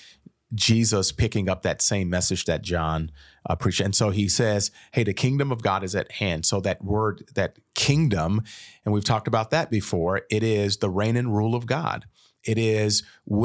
Jesus 0.54 1.12
picking 1.12 1.48
up 1.48 1.62
that 1.62 1.82
same 1.82 2.08
message 2.08 2.44
that 2.44 2.62
John 2.62 3.10
uh, 3.48 3.56
preached. 3.56 3.80
And 3.80 3.94
so 3.94 4.10
he 4.10 4.28
says, 4.28 4.70
Hey, 4.92 5.02
the 5.02 5.14
kingdom 5.14 5.50
of 5.50 5.62
God 5.62 5.82
is 5.82 5.94
at 5.94 6.12
hand. 6.12 6.46
So 6.46 6.60
that 6.60 6.84
word, 6.84 7.24
that 7.34 7.58
kingdom, 7.74 8.42
and 8.84 8.94
we've 8.94 9.04
talked 9.04 9.28
about 9.28 9.50
that 9.50 9.70
before, 9.70 10.22
it 10.30 10.42
is 10.42 10.78
the 10.78 10.90
reign 10.90 11.16
and 11.16 11.34
rule 11.36 11.54
of 11.54 11.66
God. 11.66 12.06
It 12.46 12.58
is 12.58 13.02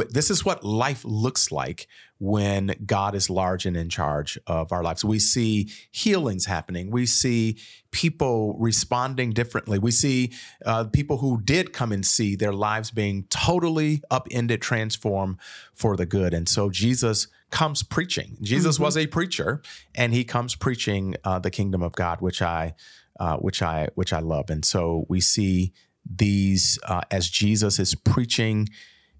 this 0.09 0.29
is 0.29 0.45
what 0.45 0.63
life 0.63 1.03
looks 1.03 1.51
like 1.51 1.87
when 2.21 2.75
God 2.85 3.15
is 3.15 3.31
large 3.31 3.65
and 3.65 3.75
in 3.75 3.89
charge 3.89 4.37
of 4.45 4.71
our 4.71 4.83
lives. 4.83 5.03
We 5.03 5.17
see 5.17 5.71
healings 5.91 6.45
happening. 6.45 6.91
We 6.91 7.07
see 7.07 7.57
people 7.89 8.55
responding 8.59 9.31
differently. 9.31 9.79
We 9.79 9.89
see 9.89 10.31
uh, 10.63 10.83
people 10.85 11.17
who 11.17 11.41
did 11.41 11.73
come 11.73 11.91
and 11.91 12.05
see 12.05 12.35
their 12.35 12.53
lives 12.53 12.91
being 12.91 13.25
totally 13.31 14.03
upended, 14.11 14.61
transformed 14.61 15.37
for 15.73 15.97
the 15.97 16.05
good. 16.05 16.31
And 16.35 16.47
so 16.47 16.69
Jesus 16.69 17.27
comes 17.49 17.81
preaching. 17.81 18.37
Jesus 18.39 18.75
mm-hmm. 18.75 18.83
was 18.83 18.97
a 18.97 19.07
preacher, 19.07 19.63
and 19.95 20.13
he 20.13 20.23
comes 20.23 20.53
preaching 20.53 21.15
uh, 21.23 21.39
the 21.39 21.49
kingdom 21.49 21.81
of 21.81 21.93
God, 21.93 22.21
which 22.21 22.43
I, 22.43 22.75
uh, 23.19 23.37
which 23.37 23.63
I, 23.63 23.89
which 23.95 24.13
I 24.13 24.19
love. 24.19 24.51
And 24.51 24.63
so 24.63 25.05
we 25.09 25.21
see 25.21 25.73
these 26.05 26.79
uh, 26.87 27.01
as 27.11 27.29
Jesus 27.29 27.79
is 27.79 27.95
preaching 27.95 28.67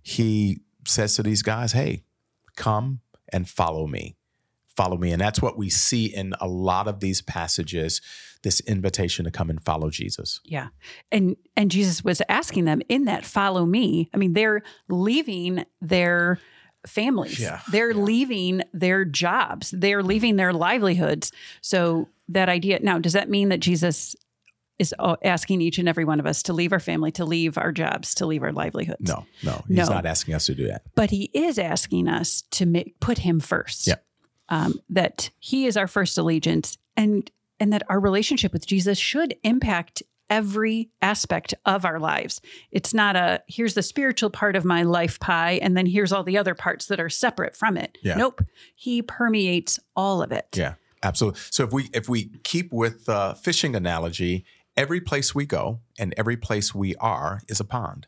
he 0.02 0.62
says 0.88 1.16
to 1.16 1.24
these 1.24 1.42
guys, 1.42 1.74
hey, 1.74 2.04
come 2.56 3.02
and 3.30 3.48
follow 3.48 3.88
me. 3.88 4.18
Follow 4.76 4.98
me. 4.98 5.12
And 5.12 5.22
that's 5.22 5.42
what 5.42 5.58
we 5.58 5.70
see 5.70 6.06
in 6.06 6.34
a 6.40 6.48
lot 6.48 6.88
of 6.88 7.00
these 7.02 7.22
passages 7.22 8.02
this 8.44 8.60
invitation 8.62 9.26
to 9.26 9.32
come 9.32 9.50
and 9.50 9.64
follow 9.64 9.90
Jesus. 9.90 10.40
Yeah. 10.44 10.70
And 11.12 11.36
and 11.56 11.70
Jesus 11.70 12.04
was 12.04 12.22
asking 12.28 12.66
them 12.66 12.82
in 12.90 13.06
that 13.06 13.26
follow 13.26 13.66
me. 13.66 14.10
I 14.14 14.18
mean, 14.18 14.34
they're 14.34 14.64
leaving 14.88 15.66
their 15.82 16.40
families. 16.88 17.40
Yeah. 17.40 17.60
They're 17.72 17.92
yeah. 17.92 18.02
leaving 18.02 18.64
their 18.74 19.06
jobs. 19.06 19.72
They're 19.72 20.02
leaving 20.02 20.38
their 20.38 20.54
livelihoods. 20.54 21.32
So 21.62 22.08
that 22.30 22.50
idea 22.50 22.80
now 22.82 22.98
does 22.98 23.14
that 23.14 23.30
mean 23.30 23.50
that 23.50 23.60
Jesus 23.60 24.16
is 24.80 24.94
uh, 25.00 25.16
asking 25.24 25.62
each 25.62 25.78
and 25.78 25.88
every 25.88 26.06
one 26.06 26.20
of 26.20 26.26
us 26.26 26.44
to 26.44 26.54
leave 26.54 26.74
our 26.74 26.80
family, 26.80 27.12
to 27.12 27.26
leave 27.26 27.58
our 27.58 27.72
jobs, 27.72 28.16
to 28.16 28.26
leave 28.26 28.44
our 28.44 28.52
livelihoods. 28.52 29.08
No, 29.08 29.26
no, 29.44 29.64
he's 29.68 29.78
no. 29.78 29.96
not 29.96 30.06
asking 30.06 30.34
us 30.34 30.48
to 30.48 30.56
do 30.56 30.68
that. 30.68 30.84
But 30.96 31.12
he 31.12 31.30
is 31.34 31.60
asking 31.60 32.08
us 32.08 32.44
to 32.52 32.66
make, 32.66 33.00
put 33.00 33.20
him 33.20 33.40
first. 33.40 33.88
Yeah. 33.88 33.96
Um, 34.50 34.80
that 34.90 35.30
he 35.40 35.66
is 35.66 35.78
our 35.78 35.88
first 35.88 36.18
allegiance, 36.18 36.78
and 36.98 37.30
and 37.60 37.72
that 37.72 37.84
our 37.90 38.00
relationship 38.00 38.52
with 38.52 38.66
Jesus 38.66 38.98
should 38.98 39.36
impact 39.44 40.04
every 40.30 40.90
aspect 41.02 41.54
of 41.66 41.86
our 41.86 42.00
lives. 42.00 42.42
It's 42.72 42.94
not 42.94 43.16
a 43.16 43.44
here's 43.48 43.76
the 43.76 43.84
spiritual 43.84 44.30
part 44.30 44.56
of 44.56 44.66
my 44.66 44.84
life 44.84 45.20
pie, 45.20 45.60
and 45.62 45.78
then 45.78 45.86
here's 45.86 46.12
all 46.12 46.24
the 46.24 46.38
other 46.38 46.56
parts 46.56 46.88
that 46.88 47.00
are 47.00 47.10
separate 47.10 47.56
from 47.56 47.78
it. 47.78 47.98
Yeah. 48.04 48.16
Nope, 48.16 48.42
he 48.76 49.02
permeates 49.02 49.80
all 49.96 50.22
of 50.22 50.32
it. 50.32 50.48
Yeah. 50.56 50.74
Absolutely. 51.04 51.40
So 51.50 51.64
if 51.64 51.72
we 51.72 51.90
if 51.94 52.08
we 52.08 52.30
keep 52.44 52.72
with 52.72 53.06
the 53.06 53.38
fishing 53.42 53.76
analogy 53.76 54.46
every 54.78 55.02
place 55.02 55.36
we 55.36 55.46
go 55.46 55.80
and 56.00 56.14
every 56.18 56.38
place 56.38 56.74
we 56.74 56.96
are 56.96 57.42
is 57.48 57.60
a 57.60 57.66
pond. 57.66 58.08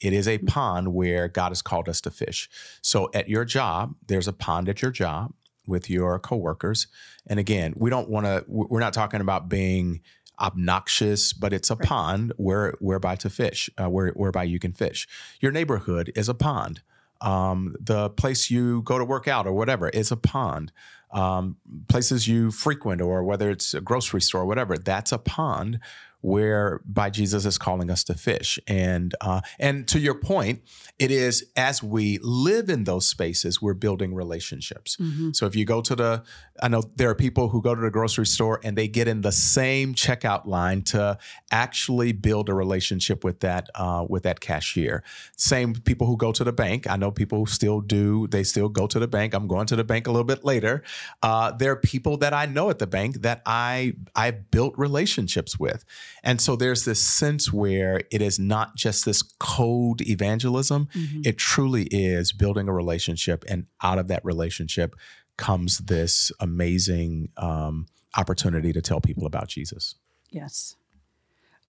It 0.00 0.12
is 0.12 0.28
a 0.28 0.38
pond 0.38 0.92
where 0.94 1.26
God 1.26 1.48
has 1.50 1.62
called 1.62 1.88
us 1.88 2.00
to 2.02 2.10
fish. 2.10 2.50
So 2.82 3.10
at 3.14 3.28
your 3.28 3.44
job, 3.44 3.94
there's 4.06 4.28
a 4.28 4.32
pond 4.32 4.68
at 4.68 4.82
your 4.82 4.90
job 4.90 5.32
with 5.66 5.88
your 5.88 6.18
coworkers. 6.18 6.86
And 7.26 7.40
again, 7.40 7.72
we 7.76 7.90
don't 7.90 8.08
want 8.08 8.26
to 8.26 8.44
we're 8.46 8.80
not 8.80 8.92
talking 8.92 9.20
about 9.20 9.48
being 9.48 10.02
obnoxious, 10.38 11.32
but 11.32 11.52
it's 11.52 11.70
a 11.70 11.76
right. 11.76 11.88
pond 11.88 12.32
where 12.36 12.74
whereby 12.78 13.16
to 13.16 13.30
fish, 13.30 13.70
uh, 13.78 13.88
where 13.88 14.10
whereby 14.10 14.44
you 14.44 14.58
can 14.58 14.72
fish. 14.72 15.08
Your 15.40 15.50
neighborhood 15.52 16.12
is 16.14 16.28
a 16.28 16.34
pond. 16.34 16.82
Um, 17.22 17.74
the 17.80 18.10
place 18.10 18.50
you 18.50 18.82
go 18.82 18.98
to 18.98 19.04
work 19.04 19.26
out 19.26 19.46
or 19.46 19.52
whatever 19.52 19.88
is 19.88 20.12
a 20.12 20.16
pond 20.16 20.70
um, 21.16 21.56
places 21.88 22.28
you 22.28 22.50
frequent, 22.50 23.00
or 23.00 23.24
whether 23.24 23.50
it's 23.50 23.74
a 23.74 23.80
grocery 23.80 24.20
store, 24.20 24.42
or 24.42 24.46
whatever, 24.46 24.76
that's 24.76 25.12
a 25.12 25.18
pond 25.18 25.80
whereby 26.20 27.10
Jesus 27.10 27.46
is 27.46 27.58
calling 27.58 27.90
us 27.90 28.02
to 28.04 28.14
fish. 28.14 28.58
And 28.66 29.14
uh, 29.20 29.40
and 29.58 29.86
to 29.88 30.00
your 30.00 30.14
point, 30.14 30.62
it 30.98 31.10
is 31.10 31.44
as 31.56 31.82
we 31.82 32.18
live 32.22 32.68
in 32.68 32.84
those 32.84 33.08
spaces, 33.08 33.60
we're 33.60 33.74
building 33.74 34.14
relationships. 34.14 34.96
Mm-hmm. 34.96 35.32
So 35.32 35.46
if 35.46 35.54
you 35.54 35.64
go 35.64 35.80
to 35.82 35.94
the, 35.94 36.22
I 36.62 36.68
know 36.68 36.82
there 36.96 37.10
are 37.10 37.14
people 37.14 37.50
who 37.50 37.60
go 37.60 37.74
to 37.74 37.80
the 37.80 37.90
grocery 37.90 38.26
store 38.26 38.60
and 38.64 38.76
they 38.76 38.88
get 38.88 39.06
in 39.08 39.20
the 39.20 39.32
same 39.32 39.94
checkout 39.94 40.46
line 40.46 40.82
to 40.82 41.18
actually 41.50 42.12
build 42.12 42.48
a 42.48 42.54
relationship 42.54 43.22
with 43.22 43.40
that 43.40 43.68
uh, 43.74 44.04
with 44.08 44.22
that 44.22 44.40
cashier. 44.40 45.02
Same 45.36 45.74
people 45.74 46.06
who 46.06 46.16
go 46.16 46.32
to 46.32 46.44
the 46.44 46.52
bank. 46.52 46.88
I 46.88 46.96
know 46.96 47.10
people 47.10 47.40
who 47.40 47.46
still 47.46 47.80
do. 47.80 48.26
They 48.28 48.42
still 48.42 48.68
go 48.68 48.86
to 48.86 48.98
the 48.98 49.08
bank. 49.08 49.34
I'm 49.34 49.46
going 49.46 49.66
to 49.66 49.76
the 49.76 49.84
bank 49.84 50.06
a 50.06 50.10
little 50.10 50.24
bit 50.24 50.44
later. 50.44 50.82
Uh, 51.22 51.52
there 51.52 51.72
are 51.72 51.76
people 51.76 52.16
that 52.18 52.32
I 52.32 52.46
know 52.46 52.70
at 52.70 52.78
the 52.78 52.86
bank 52.86 53.22
that 53.22 53.42
I 53.46 53.94
I 54.14 54.30
built 54.30 54.74
relationships 54.76 55.58
with. 55.58 55.84
And 56.22 56.40
so 56.40 56.56
there's 56.56 56.84
this 56.84 57.02
sense 57.02 57.52
where 57.52 58.00
it 58.10 58.22
is 58.22 58.38
not 58.38 58.76
just 58.76 59.04
this 59.04 59.22
code 59.22 60.00
evangelism, 60.02 60.88
mm-hmm. 60.94 61.22
it 61.24 61.38
truly 61.38 61.84
is 61.90 62.32
building 62.32 62.68
a 62.68 62.72
relationship. 62.72 63.44
And 63.48 63.66
out 63.82 63.98
of 63.98 64.08
that 64.08 64.24
relationship 64.24 64.94
comes 65.36 65.78
this 65.78 66.32
amazing 66.40 67.30
um, 67.36 67.86
opportunity 68.16 68.72
to 68.72 68.80
tell 68.80 69.00
people 69.00 69.26
about 69.26 69.48
Jesus. 69.48 69.94
Yes. 70.30 70.76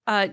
Uh, 0.06 0.30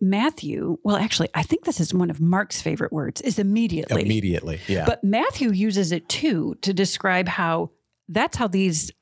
Matthew, 0.00 0.78
well, 0.84 0.96
actually, 0.96 1.28
I 1.34 1.42
think 1.42 1.64
this 1.64 1.80
is 1.80 1.92
one 1.92 2.10
of 2.10 2.20
Mark's 2.20 2.62
favorite 2.62 2.92
words, 2.92 3.20
is 3.22 3.38
immediately. 3.38 4.02
Immediately, 4.02 4.60
yeah. 4.68 4.84
But 4.84 5.02
Matthew 5.02 5.50
uses 5.50 5.90
it 5.90 6.08
too 6.08 6.56
to 6.62 6.72
describe 6.72 7.26
how 7.26 7.70
that's 8.08 8.36
how 8.36 8.46
these 8.46 8.92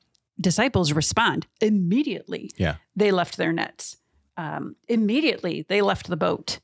disciples 0.41 0.93
respond. 0.93 1.45
Immediately, 1.61 2.51
yeah. 2.57 2.77
they 2.95 3.11
left 3.11 3.37
their 3.37 3.53
nets 3.53 3.97
um, 4.37 4.75
immediately 4.87 5.65
they 5.67 5.81
left 5.81 6.07
the 6.07 6.17
boat 6.17 6.59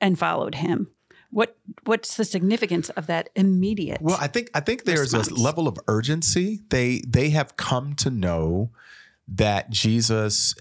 and 0.00 0.18
followed 0.18 0.56
him. 0.56 0.88
What 1.30 1.56
what's 1.84 2.16
the 2.16 2.24
significance 2.24 2.88
of 2.90 3.08
that 3.08 3.30
immediate? 3.34 4.00
Well, 4.00 4.18
I 4.20 4.28
think 4.28 4.50
I 4.54 4.60
think 4.60 4.84
there's 4.84 5.12
response? 5.12 5.28
a 5.28 5.34
level 5.34 5.66
of 5.66 5.78
urgency. 5.88 6.60
They 6.70 7.02
they 7.06 7.30
have 7.30 7.56
come 7.56 7.94
to 7.96 8.10
know 8.10 8.70
that 9.28 9.70
Jesus 9.70 10.54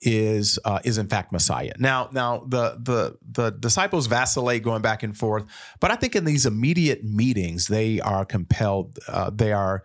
is 0.00 0.58
uh, 0.64 0.80
is 0.84 0.98
in 0.98 1.08
fact 1.08 1.30
Messiah. 1.32 1.72
Now 1.78 2.08
now 2.12 2.44
the 2.46 2.78
the 2.80 3.18
the 3.30 3.50
disciples 3.50 4.06
vacillate 4.06 4.62
going 4.62 4.82
back 4.82 5.02
and 5.02 5.16
forth, 5.16 5.44
but 5.80 5.90
I 5.90 5.96
think 5.96 6.16
in 6.16 6.24
these 6.24 6.46
immediate 6.46 7.04
meetings 7.04 7.66
they 7.66 8.00
are 8.00 8.24
compelled. 8.24 8.98
Uh, 9.08 9.30
they 9.30 9.52
are 9.52 9.84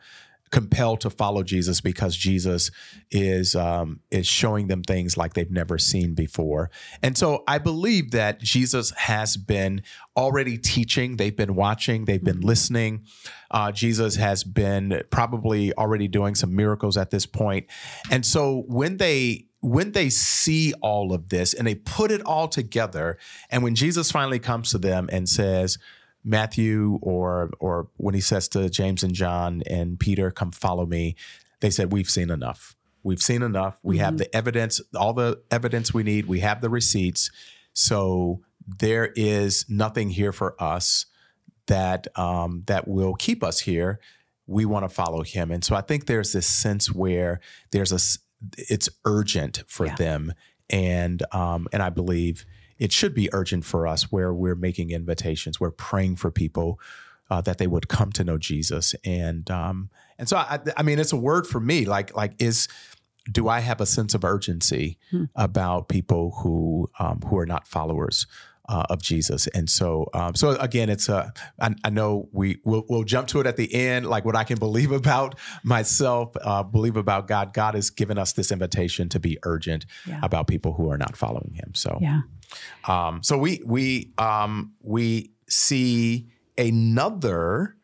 compelled 0.53 1.01
to 1.01 1.09
follow 1.09 1.41
Jesus 1.41 1.81
because 1.81 2.15
Jesus 2.15 2.69
is 3.09 3.55
um, 3.55 4.01
is 4.11 4.27
showing 4.27 4.67
them 4.67 4.83
things 4.83 5.17
like 5.17 5.33
they've 5.33 5.49
never 5.49 5.79
seen 5.79 6.13
before. 6.13 6.69
And 7.01 7.17
so 7.17 7.43
I 7.47 7.57
believe 7.57 8.11
that 8.11 8.39
Jesus 8.39 8.91
has 8.91 9.35
been 9.35 9.81
already 10.15 10.59
teaching. 10.59 11.17
They've 11.17 11.35
been 11.35 11.55
watching. 11.55 12.05
They've 12.05 12.23
been 12.23 12.37
mm-hmm. 12.37 12.47
listening. 12.47 13.05
Uh, 13.49 13.71
Jesus 13.71 14.15
has 14.17 14.43
been 14.43 15.01
probably 15.09 15.73
already 15.73 16.07
doing 16.07 16.35
some 16.35 16.55
miracles 16.55 16.97
at 16.97 17.09
this 17.09 17.25
point. 17.25 17.65
And 18.11 18.23
so 18.23 18.63
when 18.67 18.97
they 18.97 19.47
when 19.61 19.93
they 19.93 20.11
see 20.11 20.73
all 20.81 21.13
of 21.13 21.29
this 21.29 21.55
and 21.55 21.65
they 21.65 21.75
put 21.75 22.11
it 22.11 22.21
all 22.21 22.47
together, 22.47 23.17
and 23.49 23.63
when 23.63 23.73
Jesus 23.73 24.11
finally 24.11 24.39
comes 24.39 24.69
to 24.69 24.77
them 24.77 25.09
and 25.11 25.27
says, 25.27 25.79
Matthew 26.23 26.99
or 27.01 27.51
or 27.59 27.87
when 27.97 28.15
he 28.15 28.21
says 28.21 28.47
to 28.49 28.69
James 28.69 29.03
and 29.03 29.13
John 29.13 29.63
and 29.67 29.99
Peter, 29.99 30.31
"Come 30.31 30.51
follow 30.51 30.85
me," 30.85 31.15
they 31.59 31.69
said, 31.69 31.91
"We've 31.91 32.09
seen 32.09 32.29
enough. 32.29 32.75
We've 33.03 33.21
seen 33.21 33.41
enough. 33.41 33.79
We 33.83 33.95
mm-hmm. 33.95 34.05
have 34.05 34.17
the 34.17 34.35
evidence, 34.35 34.79
all 34.95 35.13
the 35.13 35.41
evidence 35.51 35.93
we 35.93 36.03
need. 36.03 36.25
We 36.25 36.39
have 36.39 36.61
the 36.61 36.69
receipts. 36.69 37.29
So 37.73 38.41
there 38.65 39.11
is 39.15 39.65
nothing 39.67 40.11
here 40.11 40.31
for 40.31 40.55
us 40.61 41.05
that 41.67 42.07
um, 42.17 42.63
that 42.67 42.87
will 42.87 43.15
keep 43.15 43.43
us 43.43 43.61
here. 43.61 43.99
We 44.47 44.65
want 44.65 44.85
to 44.85 44.89
follow 44.89 45.23
him." 45.23 45.51
And 45.51 45.63
so 45.63 45.75
I 45.75 45.81
think 45.81 46.05
there's 46.05 46.33
this 46.33 46.47
sense 46.47 46.91
where 46.91 47.41
there's 47.71 47.91
a 47.91 47.99
it's 48.57 48.89
urgent 49.05 49.63
for 49.67 49.85
yeah. 49.85 49.95
them 49.95 50.33
and 50.69 51.23
um, 51.33 51.67
and 51.71 51.81
I 51.81 51.89
believe 51.89 52.45
it 52.83 52.91
should 52.91 53.13
be 53.13 53.29
urgent 53.31 53.63
for 53.63 53.87
us 53.87 54.11
where 54.11 54.33
we're 54.33 54.55
making 54.55 54.91
invitations, 54.91 55.57
we're 55.57 55.71
praying 55.71 56.17
for 56.17 56.29
people 56.29 56.81
uh, 57.31 57.39
that 57.39 57.57
they 57.57 57.65
would 57.65 57.87
come 57.87 58.11
to 58.11 58.25
know 58.25 58.37
Jesus, 58.37 58.93
and 59.05 59.49
um, 59.49 59.89
and 60.19 60.27
so 60.27 60.35
I, 60.35 60.59
I 60.75 60.83
mean, 60.83 60.99
it's 60.99 61.13
a 61.13 61.17
word 61.17 61.47
for 61.47 61.61
me. 61.61 61.85
Like 61.85 62.13
like 62.13 62.33
is 62.39 62.67
do 63.31 63.47
I 63.47 63.61
have 63.61 63.79
a 63.79 63.85
sense 63.85 64.13
of 64.13 64.25
urgency 64.25 64.97
hmm. 65.11 65.23
about 65.33 65.87
people 65.87 66.31
who 66.41 66.89
um, 66.99 67.21
who 67.21 67.37
are 67.37 67.45
not 67.45 67.69
followers 67.69 68.27
uh, 68.69 68.83
of 68.89 69.01
Jesus. 69.01 69.47
And 69.47 69.69
so, 69.69 70.09
um, 70.13 70.35
so 70.35 70.51
again, 70.51 70.89
it's 70.89 71.09
a. 71.09 71.33
I, 71.59 71.75
I 71.83 71.89
know 71.89 72.29
we 72.31 72.59
will 72.63 72.85
we'll 72.87 73.03
jump 73.03 73.27
to 73.29 73.39
it 73.39 73.47
at 73.47 73.57
the 73.57 73.73
end, 73.73 74.05
like 74.05 74.25
what 74.25 74.35
I 74.35 74.43
can 74.43 74.57
believe 74.57 74.91
about 75.03 75.37
myself, 75.63 76.35
uh, 76.41 76.63
believe 76.63 76.97
about 76.97 77.27
God. 77.27 77.53
God 77.53 77.75
has 77.75 77.89
given 77.89 78.17
us 78.17 78.33
this 78.33 78.51
invitation 78.51 79.09
to 79.09 79.19
be 79.19 79.37
urgent 79.43 79.85
yeah. 80.05 80.19
about 80.23 80.47
people 80.47 80.73
who 80.73 80.89
are 80.89 80.97
not 80.97 81.17
following 81.17 81.53
Him. 81.53 81.73
So, 81.73 81.97
yeah. 82.01 82.21
Um, 82.87 83.23
so 83.23 83.37
we 83.37 83.61
we 83.65 84.13
um, 84.17 84.73
we 84.81 85.31
see 85.49 86.29
another 86.57 87.75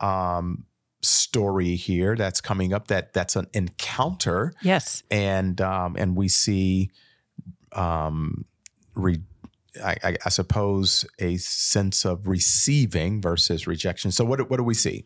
um, 0.00 0.64
story 1.02 1.76
here 1.76 2.16
that's 2.16 2.40
coming 2.40 2.72
up 2.72 2.88
that 2.88 3.12
that's 3.12 3.36
an 3.36 3.46
encounter. 3.54 4.52
Yes, 4.62 5.02
and 5.10 5.60
um, 5.60 5.96
and 5.96 6.16
we 6.16 6.28
see 6.28 6.90
um, 7.72 8.44
re- 8.94 9.22
I, 9.82 10.16
I, 10.24 10.28
suppose, 10.28 11.04
a 11.18 11.36
sense 11.36 12.04
of 12.04 12.28
receiving 12.28 13.20
versus 13.20 13.66
rejection. 13.66 14.12
So, 14.12 14.24
what, 14.24 14.48
what 14.48 14.58
do 14.58 14.62
we 14.62 14.74
see? 14.74 15.04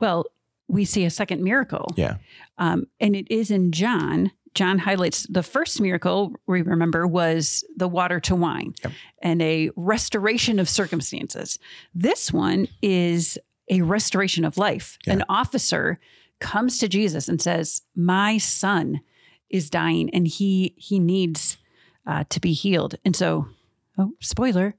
Well, 0.00 0.26
we 0.68 0.84
see 0.84 1.04
a 1.04 1.10
second 1.10 1.42
miracle. 1.42 1.86
Yeah. 1.96 2.16
Um, 2.58 2.86
and 2.98 3.14
it 3.14 3.30
is 3.30 3.50
in 3.50 3.72
John. 3.72 4.32
John 4.54 4.78
highlights 4.78 5.26
the 5.28 5.42
first 5.42 5.80
miracle 5.80 6.34
we 6.46 6.62
remember 6.62 7.06
was 7.06 7.64
the 7.76 7.88
water 7.88 8.18
to 8.20 8.34
wine 8.34 8.74
yep. 8.82 8.92
and 9.22 9.40
a 9.40 9.70
restoration 9.76 10.58
of 10.58 10.68
circumstances. 10.68 11.58
This 11.94 12.32
one 12.32 12.66
is 12.82 13.38
a 13.70 13.82
restoration 13.82 14.44
of 14.44 14.58
life. 14.58 14.98
Yeah. 15.06 15.14
An 15.14 15.24
officer 15.28 16.00
comes 16.40 16.78
to 16.78 16.88
Jesus 16.88 17.28
and 17.28 17.40
says, 17.40 17.82
"My 17.94 18.38
son 18.38 19.00
is 19.48 19.70
dying 19.70 20.10
and 20.10 20.26
he 20.26 20.74
he 20.76 20.98
needs 20.98 21.56
uh, 22.06 22.24
to 22.30 22.40
be 22.40 22.52
healed." 22.52 22.96
And 23.04 23.14
so 23.14 23.46
oh, 23.98 24.14
spoiler, 24.20 24.74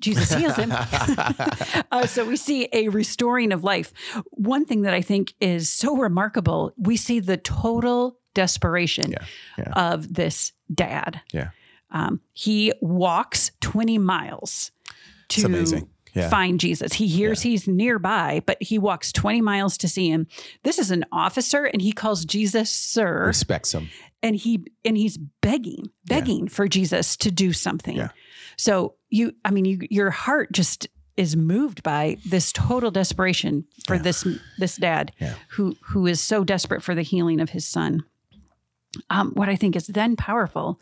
Jesus 0.00 0.32
heals 0.32 0.56
him. 0.56 0.72
uh, 1.90 2.06
so 2.06 2.24
we 2.24 2.36
see 2.36 2.68
a 2.72 2.88
restoring 2.88 3.52
of 3.52 3.64
life. 3.64 3.92
One 4.30 4.64
thing 4.64 4.82
that 4.82 4.94
I 4.94 5.02
think 5.02 5.34
is 5.40 5.68
so 5.68 5.96
remarkable, 5.96 6.72
we 6.76 6.96
see 6.96 7.20
the 7.20 7.36
total 7.36 8.18
desperation 8.38 9.10
yeah, 9.10 9.24
yeah. 9.58 9.92
of 9.92 10.14
this 10.14 10.52
dad. 10.72 11.20
Yeah. 11.32 11.50
Um, 11.90 12.20
he 12.32 12.72
walks 12.80 13.50
20 13.60 13.98
miles 13.98 14.70
to 15.30 15.82
yeah. 16.14 16.28
find 16.28 16.60
Jesus. 16.60 16.92
He 16.92 17.08
hears 17.08 17.42
he's 17.42 17.66
nearby, 17.66 18.42
but 18.46 18.62
he 18.62 18.78
walks 18.78 19.10
20 19.10 19.40
miles 19.40 19.76
to 19.78 19.88
see 19.88 20.08
him. 20.08 20.28
This 20.62 20.78
is 20.78 20.92
an 20.92 21.04
officer 21.10 21.64
and 21.64 21.82
he 21.82 21.90
calls 21.90 22.24
Jesus 22.24 22.70
sir. 22.70 23.26
Respects 23.26 23.74
him. 23.74 23.88
And 24.22 24.36
he 24.36 24.64
and 24.84 24.96
he's 24.96 25.16
begging, 25.16 25.90
begging 26.06 26.48
for 26.48 26.68
Jesus 26.68 27.16
to 27.18 27.30
do 27.30 27.52
something. 27.52 27.96
So 28.56 28.94
you, 29.10 29.34
I 29.44 29.50
mean, 29.50 29.64
you, 29.64 29.78
your 29.90 30.10
heart 30.10 30.52
just 30.52 30.88
is 31.18 31.36
moved 31.36 31.82
by 31.82 32.16
this 32.24 32.52
total 32.52 32.92
desperation 32.92 33.64
for 33.86 33.96
yeah. 33.96 34.02
this 34.02 34.26
this 34.58 34.76
dad 34.76 35.12
yeah. 35.20 35.34
who 35.50 35.76
who 35.82 36.06
is 36.06 36.20
so 36.20 36.44
desperate 36.44 36.82
for 36.82 36.94
the 36.94 37.02
healing 37.02 37.40
of 37.40 37.50
his 37.50 37.66
son. 37.66 38.04
Um, 39.10 39.32
what 39.34 39.48
I 39.48 39.56
think 39.56 39.76
is 39.76 39.86
then 39.86 40.16
powerful, 40.16 40.80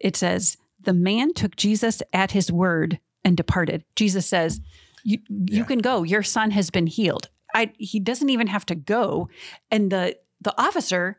it 0.00 0.16
says 0.16 0.56
the 0.80 0.92
man 0.92 1.34
took 1.34 1.56
Jesus 1.56 2.02
at 2.12 2.32
his 2.32 2.50
word 2.50 2.98
and 3.24 3.36
departed. 3.36 3.84
Jesus 3.96 4.26
says, 4.26 4.60
"You 5.04 5.18
you 5.28 5.58
yeah. 5.58 5.64
can 5.64 5.78
go. 5.78 6.02
Your 6.02 6.22
son 6.22 6.50
has 6.52 6.70
been 6.70 6.86
healed." 6.86 7.28
I, 7.54 7.72
he 7.78 7.98
doesn't 7.98 8.28
even 8.28 8.48
have 8.48 8.66
to 8.66 8.74
go, 8.74 9.28
and 9.70 9.90
the 9.90 10.16
the 10.40 10.54
officer 10.60 11.18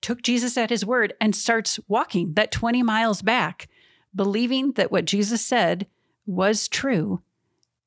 took 0.00 0.22
Jesus 0.22 0.56
at 0.56 0.70
his 0.70 0.84
word 0.84 1.14
and 1.20 1.34
starts 1.34 1.78
walking 1.88 2.34
that 2.34 2.50
20 2.50 2.82
miles 2.82 3.22
back 3.22 3.68
believing 4.14 4.72
that 4.72 4.92
what 4.92 5.04
Jesus 5.04 5.40
said 5.40 5.86
was 6.26 6.68
true. 6.68 7.22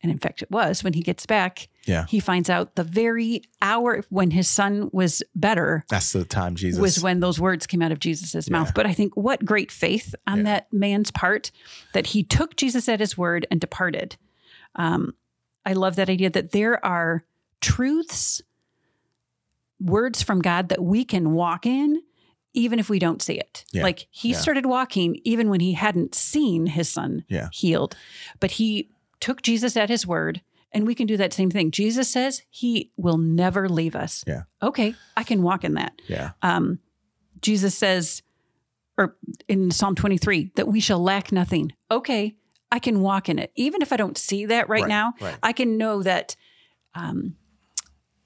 And 0.06 0.12
in 0.12 0.20
fact, 0.20 0.44
it 0.44 0.52
was 0.52 0.84
when 0.84 0.94
he 0.94 1.02
gets 1.02 1.26
back. 1.26 1.68
Yeah. 1.86 2.06
He 2.08 2.20
finds 2.20 2.48
out 2.48 2.76
the 2.76 2.84
very 2.84 3.42
hour 3.60 4.04
when 4.10 4.30
his 4.30 4.48
son 4.48 4.92
was 4.94 5.24
better. 5.34 5.84
That's 5.90 6.14
the 6.14 6.26
time 6.26 6.54
Jesus 6.54 6.80
was 6.80 7.02
when 7.02 7.22
those 7.22 7.40
words 7.40 7.66
came 7.66 7.82
out 7.82 7.92
of 7.92 7.98
Jesus's 7.98 8.48
yeah. 8.48 8.52
mouth. 8.52 8.76
But 8.76 8.86
I 8.86 8.94
think 8.94 9.18
what 9.18 9.44
great 9.44 9.72
faith 9.72 10.14
on 10.28 10.38
yeah. 10.38 10.44
that 10.44 10.68
man's 10.72 11.10
part 11.10 11.50
that 11.94 12.06
he 12.06 12.22
took 12.22 12.56
Jesus 12.56 12.88
at 12.88 13.00
his 13.00 13.18
word 13.18 13.48
and 13.50 13.60
departed. 13.60 14.16
Um, 14.76 15.16
I 15.66 15.74
love 15.74 15.96
that 15.96 16.08
idea 16.08 16.30
that 16.30 16.52
there 16.52 16.86
are 16.86 17.26
truths, 17.62 18.44
words 19.80 20.22
from 20.22 20.40
God 20.40 20.70
that 20.70 20.84
we 20.84 21.04
can 21.04 21.32
walk 21.32 21.66
in 21.66 22.04
even 22.54 22.78
if 22.78 22.92
we 22.92 23.00
don't 23.00 23.24
see 23.24 23.40
it. 23.40 23.66
Yeah. 23.74 23.82
Like 23.82 24.06
he 24.12 24.34
yeah. 24.34 24.38
started 24.38 24.68
walking 24.68 25.20
even 25.24 25.50
when 25.50 25.62
he 25.62 25.74
hadn't 25.74 26.14
seen 26.14 26.68
his 26.68 26.90
son 26.90 27.26
yeah. 27.28 27.50
healed, 27.52 27.98
but 28.40 28.52
he 28.52 28.92
took 29.20 29.42
Jesus 29.42 29.78
at 29.78 29.90
his 29.90 30.06
word. 30.06 30.42
And 30.72 30.86
we 30.86 30.96
can 30.96 31.08
do 31.08 31.16
that 31.18 31.32
same 31.32 31.50
thing. 31.50 31.72
Jesus 31.72 32.10
says 32.10 32.42
he 32.50 32.92
will 32.98 33.18
never 33.18 33.70
leave 33.70 33.96
us. 33.96 34.26
Yeah. 34.28 34.44
Okay, 34.62 34.94
I 35.16 35.24
can 35.24 35.42
walk 35.42 35.64
in 35.64 35.76
that. 35.76 35.94
Yeah. 36.08 36.32
Um, 36.42 36.80
Jesus 37.42 37.78
says, 37.78 38.24
or 38.98 39.16
in 39.48 39.72
Psalm 39.72 39.96
23, 39.96 40.52
that 40.56 40.68
we 40.68 40.82
shall 40.82 41.00
lack 41.00 41.32
nothing. 41.32 41.72
Okay, 41.90 42.36
I 42.72 42.80
can 42.80 43.00
walk 43.00 43.30
in 43.30 43.40
it. 43.40 43.54
Even 43.56 43.82
if 43.82 43.94
I 43.94 43.98
don't 43.98 44.18
see 44.18 44.48
that 44.48 44.68
right, 44.68 44.82
right 44.82 44.90
now, 44.90 45.14
right. 45.22 45.38
I 45.42 45.54
can 45.54 45.78
know 45.78 46.04
that 46.04 46.36
um, 46.94 47.36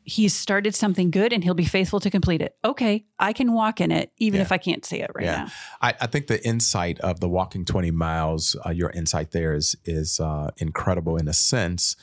he's 0.10 0.36
started 0.36 0.74
something 0.74 1.12
good 1.12 1.32
and 1.32 1.44
he'll 1.44 1.54
be 1.54 1.66
faithful 1.66 2.00
to 2.00 2.10
complete 2.10 2.42
it. 2.42 2.56
Okay, 2.66 3.06
I 3.20 3.32
can 3.32 3.54
walk 3.54 3.80
in 3.80 3.92
it 3.92 4.12
even 4.18 4.40
yeah. 4.40 4.42
if 4.42 4.52
I 4.52 4.58
can't 4.58 4.84
see 4.84 4.98
it 4.98 5.12
right 5.14 5.26
yeah. 5.26 5.36
now. 5.38 5.52
I, 5.82 5.94
I, 6.02 6.08
think 6.08 6.28
the 6.28 6.44
insight 6.46 7.00
of 7.00 7.20
the 7.20 7.30
walking 7.30 7.64
20 7.64 7.92
miles, 7.92 8.56
uh, 8.66 8.72
your 8.72 8.90
insight 8.90 9.32
there 9.32 9.54
is 9.54 9.76
is 9.86 10.20
uh, 10.20 10.50
incredible 10.58 11.16
in 11.16 11.28
a 11.28 11.34
sense 11.34 11.96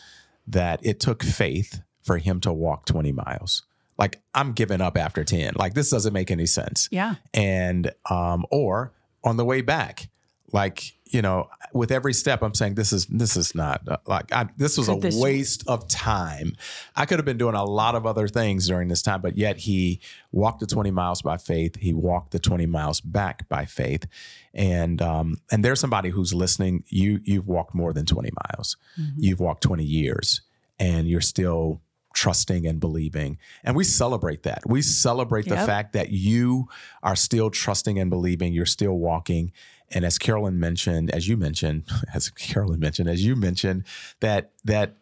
that 0.47 0.79
it 0.85 1.01
took 1.01 1.23
faith 1.23 1.83
for 2.01 2.19
him 2.19 2.41
to 2.41 2.53
walk 2.53 2.87
20 2.87 3.11
miles. 3.13 3.65
Like 3.99 4.23
I'm 4.35 4.53
giving 4.53 4.81
up 4.81 4.97
after 4.97 5.25
10. 5.25 5.55
Like 5.57 5.75
this 5.75 5.91
doesn't 5.91 6.13
make 6.13 6.31
any 6.31 6.47
sense. 6.47 6.89
Yeah. 6.93 7.17
And 7.35 7.93
um, 8.09 8.47
or 8.51 8.93
on 9.25 9.37
the 9.37 9.45
way 9.45 9.63
back, 9.63 10.09
like 10.53 10.93
you 11.07 11.23
know 11.23 11.49
with 11.73 11.91
every 11.91 12.13
step 12.13 12.43
i'm 12.43 12.55
saying 12.55 12.75
this 12.75 12.93
is 12.93 13.07
this 13.07 13.37
is 13.37 13.55
not 13.55 13.81
uh, 13.89 13.97
like 14.07 14.33
I, 14.33 14.49
this 14.57 14.77
was 14.77 14.89
a 14.89 14.97
this 14.97 15.17
waste 15.17 15.65
of 15.69 15.87
time 15.89 16.57
i 16.95 17.07
could 17.07 17.19
have 17.19 17.25
been 17.25 17.39
doing 17.39 17.55
a 17.55 17.65
lot 17.65 17.95
of 17.95 18.07
other 18.07 18.29
things 18.29 18.67
during 18.67 18.89
this 18.89 19.03
time 19.03 19.21
but 19.21 19.37
yet 19.37 19.59
he 19.59 20.01
walked 20.33 20.61
the 20.61 20.67
20 20.67 20.91
miles 20.91 21.23
by 21.23 21.37
faith 21.37 21.77
he 21.77 21.93
walked 21.93 22.33
the 22.33 22.39
20 22.39 22.67
miles 22.67 23.01
back 23.01 23.49
by 23.49 23.65
faith 23.65 24.07
and 24.55 25.01
um 25.03 25.37
and 25.51 25.65
there's 25.65 25.81
somebody 25.81 26.11
who's 26.11 26.35
listening 26.35 26.85
you 26.89 27.21
you've 27.25 27.47
walked 27.47 27.75
more 27.75 27.93
than 27.93 28.07
20 28.07 28.31
miles 28.49 28.77
mm-hmm. 29.01 29.19
you've 29.19 29.41
walked 29.41 29.63
20 29.63 29.85
years 29.85 30.43
and 30.79 31.09
you're 31.09 31.21
still 31.21 31.81
trusting 32.17 32.67
and 32.67 32.81
believing. 32.81 33.39
And 33.63 33.77
we 33.77 33.85
celebrate 33.85 34.43
that. 34.45 34.63
We 34.67 34.81
celebrate 34.81 35.47
yep. 35.47 35.59
the 35.59 35.67
fact 35.67 35.93
that 35.93 36.11
you 36.11 36.69
are 37.03 37.15
still 37.15 37.51
trusting 37.51 37.99
and 37.99 38.09
believing, 38.09 38.55
you're 38.55 38.65
still 38.65 38.95
walking, 38.95 39.53
and 39.93 40.05
as 40.05 40.19
Carolyn 40.19 40.59
mentioned, 40.59 41.11
as 41.11 41.29
you 41.29 41.37
mentioned, 41.37 41.85
as 42.15 42.31
Carolyn 42.31 42.81
mentioned, 42.81 43.09
as 43.09 43.25
you 43.25 43.37
mentioned, 43.37 43.85
that 44.21 44.53
that 44.65 44.97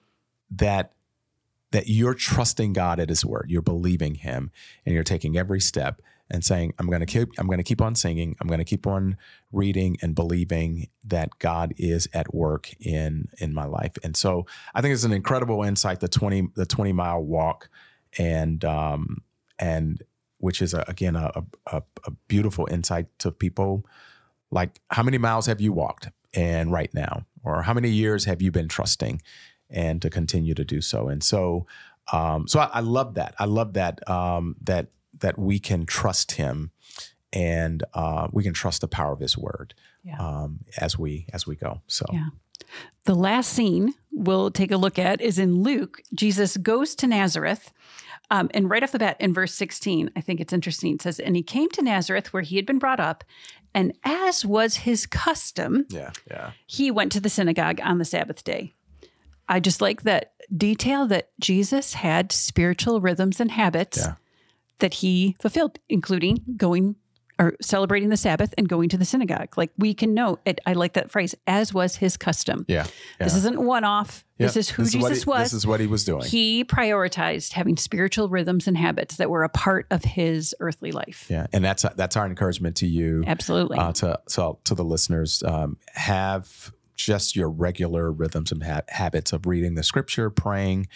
that 0.51 0.93
that 1.73 1.89
you're 1.89 2.15
trusting 2.15 2.73
God 2.73 3.01
at 3.01 3.09
His 3.09 3.25
word, 3.25 3.47
you're 3.49 3.63
believing 3.63 4.17
Him, 4.17 4.51
and 4.85 4.95
you're 4.95 5.05
taking 5.05 5.37
every 5.37 5.61
step 5.61 6.01
and 6.31 6.45
saying, 6.45 6.73
"I'm 6.79 6.87
going 6.87 7.01
to 7.01 7.07
keep, 7.07 7.31
I'm 7.39 7.47
going 7.47 7.59
to 7.59 7.65
keep 7.65 7.83
on 7.83 7.95
singing, 7.95 8.37
I'm 8.41 8.47
going 8.47 8.59
to 8.59 8.65
keep 8.65 8.87
on 8.87 9.17
reading 9.53 9.97
and 10.01 10.15
believing 10.15 10.89
that 11.05 11.39
God 11.39 11.75
is 11.77 12.09
at 12.13 12.35
work 12.35 12.71
in 12.81 13.29
in 13.39 13.55
my 13.55 13.65
life." 13.65 13.93
And 14.03 14.17
so, 14.17 14.47
I 14.75 14.81
think 14.81 14.95
it's 14.95 15.05
an 15.05 15.13
incredible 15.13 15.63
insight 15.63 16.01
the 16.01 16.09
twenty 16.09 16.49
the 16.55 16.67
twenty 16.67 16.93
mile 16.93 17.23
walk, 17.23 17.69
and 18.19 18.65
um 18.65 19.23
and 19.59 20.03
which 20.39 20.61
is 20.61 20.75
a, 20.75 20.85
again 20.87 21.17
a, 21.17 21.43
a 21.67 21.83
a 22.07 22.11
beautiful 22.29 22.69
insight 22.71 23.07
to 23.19 23.31
people 23.33 23.85
like 24.51 24.81
how 24.91 25.03
many 25.03 25.19
miles 25.19 25.47
have 25.47 25.61
you 25.61 25.73
walked 25.73 26.09
and 26.33 26.73
right 26.73 26.93
now? 26.95 27.27
Or 27.43 27.63
how 27.63 27.75
many 27.75 27.91
years 27.91 28.25
have 28.25 28.41
you 28.41 28.51
been 28.51 28.69
trusting 28.69 29.21
and 29.69 30.01
to 30.01 30.09
continue 30.09 30.55
to 30.55 30.65
do 30.65 30.81
so? 30.81 31.09
And 31.09 31.23
so 31.23 31.67
um, 32.13 32.47
so 32.47 32.61
I, 32.61 32.71
I, 32.75 32.81
love 32.81 33.15
that. 33.15 33.35
I 33.39 33.47
love 33.47 33.75
that 33.75 34.09
um, 34.09 34.57
that 34.63 34.89
that 35.21 35.39
we 35.39 35.59
can 35.59 35.87
trust 35.87 36.33
him 36.33 36.71
and 37.33 37.83
uh, 37.95 38.29
we 38.31 38.43
can 38.43 38.53
trust 38.53 38.81
the 38.81 38.89
power 38.89 39.13
of 39.13 39.21
his 39.21 39.39
word 39.39 39.75
yeah. 40.03 40.19
um, 40.19 40.61
as 40.79 40.99
we 40.99 41.27
as 41.33 41.47
we 41.47 41.57
go. 41.57 41.83
So 41.87 42.07
yeah. 42.13 42.29
The 43.05 43.15
last 43.15 43.53
scene 43.53 43.95
we'll 44.11 44.51
take 44.51 44.71
a 44.71 44.77
look 44.77 44.99
at 44.99 45.21
is 45.21 45.39
in 45.39 45.63
luke. 45.63 46.03
Jesus 46.15 46.57
goes 46.57 46.95
to 46.97 47.07
nazareth 47.07 47.73
um, 48.35 48.51
and 48.55 48.69
right 48.71 48.83
off 48.83 48.93
the 48.93 48.99
bat 48.99 49.17
in 49.21 49.33
verse 49.35 49.55
16, 49.55 50.11
I 50.17 50.21
think 50.21 50.41
it's 50.41 50.53
interesting. 50.53 50.95
It 50.95 51.03
says, 51.03 51.21
And 51.21 51.37
he 51.37 51.43
came 51.43 51.69
to 51.71 51.83
Nazareth 51.83 52.33
where 52.33 52.43
he 52.43 52.57
had 52.57 52.67
been 52.67 52.79
brought 52.79 53.01
up, 53.01 53.23
And 53.75 53.93
as 54.05 54.45
was 54.45 54.77
his 54.79 55.07
custom, 55.07 55.87
yeah, 55.89 56.11
yeah. 56.31 56.51
he 56.67 56.91
went 56.91 57.13
to 57.13 57.21
the 57.21 57.29
synagogue 57.29 57.81
on 57.83 57.99
the 57.99 58.05
Sabbath 58.05 58.43
day. 58.45 58.75
I 59.49 59.61
just 59.61 59.81
like 59.81 60.03
that 60.03 60.33
detail 60.57 61.07
that 61.09 61.31
Jesus 61.41 61.95
had 61.95 62.33
spiritual 62.33 63.01
rhythms 63.01 63.41
and 63.41 63.51
habits 63.51 63.99
Yeah. 63.99 64.15
that 64.79 64.95
he 64.95 65.37
fulfilled, 65.41 65.79
including 65.89 66.39
going 66.57 66.97
or 67.39 67.55
celebrating 67.61 68.11
the 68.11 68.17
Sabbath 68.17 68.55
and 68.57 68.69
going 68.69 68.89
to 68.91 68.97
the 68.97 69.05
synagogue. 69.05 69.57
Like 69.59 69.73
we 69.77 69.93
can 69.95 70.15
know 70.15 70.39
it. 70.45 70.61
I 70.67 70.73
like 70.75 70.93
that 70.93 71.11
phrase, 71.11 71.35
as 71.47 71.75
was 71.75 71.97
his 71.97 72.17
custom. 72.17 72.65
Yeah. 72.69 72.87
This 73.19 73.35
isn't 73.35 73.61
one 73.61 73.83
off. 73.85 74.25
Yeah. 74.39 74.47
This 74.47 74.57
is 74.57 74.69
who 74.71 74.83
what 74.85 74.93
Jesus 74.93 75.23
he- 75.25 75.31
was. 75.31 75.43
This 75.45 75.53
is 75.53 75.67
what 75.67 75.81
he 75.81 75.87
was 75.87 76.05
doing. 76.05 76.25
he 76.25 76.65
prioritized 76.65 77.53
having 77.53 77.77
spiritual 77.77 78.29
rhythms 78.29 78.67
and 78.69 78.77
habits 78.77 79.17
that 79.17 79.31
were 79.31 79.43
a 79.45 79.49
part 79.49 79.87
of 79.91 80.05
his 80.05 80.55
earthly 80.61 80.93
life. 80.93 81.27
yeah, 81.29 81.47
and 81.53 81.65
that's 81.65 81.85
that's 81.97 82.17
our 82.17 82.27
encouragement 82.27 82.77
to 82.77 82.87
you, 82.87 83.25
Absolutely. 83.27 83.79
uh, 83.79 83.93
to 83.95 84.21
to 84.31 84.57
to 84.65 84.75
the 84.75 84.85
listeners. 84.85 85.43
Um, 85.45 85.77
have 85.95 86.73
just 86.97 87.35
your 87.35 87.49
regular 87.51 88.13
rhythms 88.13 88.53
and 88.53 88.63
ha- 88.63 88.83
habits 88.89 89.33
of 89.33 89.47
reading 89.47 89.75
the 89.75 89.83
scripture, 89.83 90.31
praying, 90.31 90.87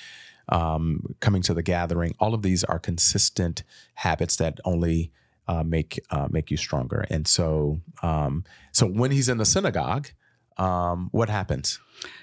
um, 0.48 1.14
coming 1.20 1.42
to 1.42 1.54
the 1.54 1.62
gathering. 1.62 2.14
All 2.20 2.34
of 2.34 2.42
these 2.42 2.64
are 2.64 2.78
consistent 2.78 3.62
habits 3.94 4.36
that 4.36 4.58
only 4.64 5.10
uh, 5.48 5.64
make 5.64 5.98
uh, 6.10 6.28
make 6.30 6.50
you 6.50 6.56
stronger. 6.56 7.04
And 7.10 7.26
so, 7.26 7.80
um, 8.02 8.44
so 8.72 8.86
when 8.86 9.10
he's 9.10 9.28
in 9.28 9.38
the 9.38 9.44
synagogue, 9.46 10.08
um, 10.56 11.08
what 11.12 11.28
happens? 11.28 11.80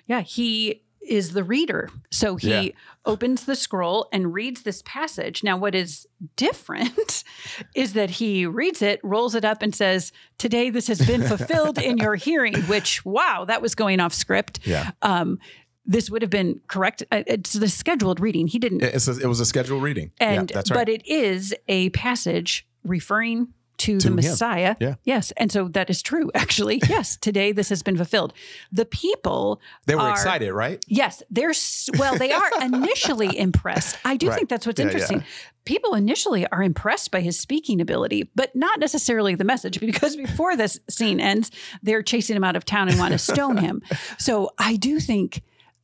Yeah, 0.07 0.21
he 0.21 0.83
is 1.01 1.33
the 1.33 1.43
reader. 1.43 1.87
So 2.11 2.35
he 2.35 2.49
Yeah. 2.49 2.69
opens 3.05 3.45
the 3.45 3.55
scroll 3.55 4.07
and 4.11 4.33
reads 4.33 4.63
this 4.63 4.81
passage. 4.87 5.43
Now, 5.43 5.55
what 5.55 5.75
is 5.75 6.07
different 6.35 7.23
is 7.75 7.93
that 7.93 8.09
he 8.09 8.47
reads 8.47 8.81
it, 8.81 8.99
rolls 9.03 9.35
it 9.35 9.45
up, 9.45 9.61
and 9.61 9.73
says, 9.75 10.11
Today 10.39 10.71
this 10.71 10.87
has 10.87 11.05
been 11.05 11.21
fulfilled 11.21 11.77
in 11.77 11.97
your 11.99 12.15
hearing, 12.27 12.55
which, 12.63 13.05
wow, 13.05 13.45
that 13.47 13.61
was 13.61 13.75
going 13.75 13.99
off 13.99 14.13
script. 14.15 14.59
Yeah, 14.65 14.91
Um, 15.03 15.37
this 15.85 16.09
would 16.09 16.23
have 16.23 16.31
been 16.31 16.59
correct. 16.67 17.03
uh, 17.11 17.21
It's 17.27 17.53
the 17.53 17.69
scheduled 17.69 18.19
reading. 18.19 18.47
He 18.47 18.57
didn't. 18.57 18.81
a, 18.81 18.87
it 19.21 19.27
was 19.27 19.39
a 19.39 19.45
scheduled 19.45 19.83
reading. 19.83 20.11
and 20.19 20.49
yeah, 20.49 20.55
that's 20.55 20.71
right. 20.71 20.77
but 20.77 20.89
it 20.89 21.05
is 21.05 21.53
a 21.67 21.89
passage 21.91 22.65
referring 22.85 23.47
to, 23.77 23.97
To 23.99 24.07
the 24.07 24.07
him. 24.07 24.15
Messiah. 24.15 24.75
Yeah. 24.79 24.95
Yes. 25.03 25.31
And 25.35 25.51
so 25.51 25.67
that 25.67 25.89
is 25.89 26.01
true, 26.01 26.31
actually. 26.35 26.81
yes. 26.87 27.17
Today 27.17 27.51
this 27.51 27.67
has 27.67 27.83
been 27.83 27.97
fulfilled. 27.97 28.31
The 28.71 28.85
people 28.85 29.59
they 29.85 29.95
were 29.95 30.01
are- 30.01 30.11
excited, 30.11 30.53
right? 30.53 30.81
Yes, 30.87 31.21
they're 31.29 31.51
well. 31.99 32.17
They 32.17 32.31
are 32.31 32.49
initially 32.61 33.37
impressed. 33.47 33.97
I 34.05 34.15
do 34.15 34.29
Right. 34.29 34.35
think 34.37 34.49
that's 34.49 34.65
what's 34.65 34.79
Yeah, 34.79 34.85
interesting. 34.85 35.23
People 35.65 35.93
initially 35.93 36.47
are 36.47 36.63
impressed 36.63 37.11
by 37.11 37.19
his 37.19 37.37
speaking 37.37 37.81
ability, 37.81 38.29
but 38.33 38.55
not 38.55 38.79
necessarily 38.79 39.35
the 39.35 39.43
message. 39.43 39.79
Because 39.81 40.15
before 40.15 40.55
this 40.55 40.79
scene 40.89 41.19
ends, 41.19 41.51
they're 41.83 42.03
chasing 42.03 42.37
him 42.37 42.43
out 42.45 42.55
of 42.55 42.63
town 42.63 42.87
and 42.87 42.97
want 42.97 43.11
to 43.11 43.17
stone 43.17 43.57
him. 43.57 43.81
So 44.19 44.51
I 44.57 44.77
do 44.77 45.01
think 45.01 45.41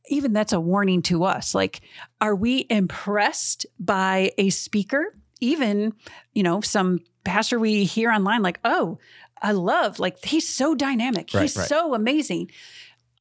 even 0.08 0.32
that's 0.32 0.52
a 0.54 0.60
warning 0.60 1.02
to 1.02 1.24
us. 1.24 1.54
Like, 1.54 1.82
are 2.22 2.34
we 2.34 2.66
impressed 2.70 3.66
by 3.78 4.32
a 4.38 4.48
speaker? 4.50 5.14
Even 5.42 5.92
you 6.32 6.42
know 6.42 6.60
some 6.60 7.00
pastor 7.24 7.58
we 7.58 7.84
hear 7.84 8.10
online, 8.10 8.42
like, 8.42 8.58
oh, 8.64 8.98
I 9.40 9.52
love 9.52 9.98
like 9.98 10.24
he's 10.24 10.48
so 10.48 10.74
dynamic. 10.74 11.30
Right, 11.34 11.42
he's 11.42 11.56
right. 11.56 11.68
so 11.68 11.94
amazing 11.94 12.50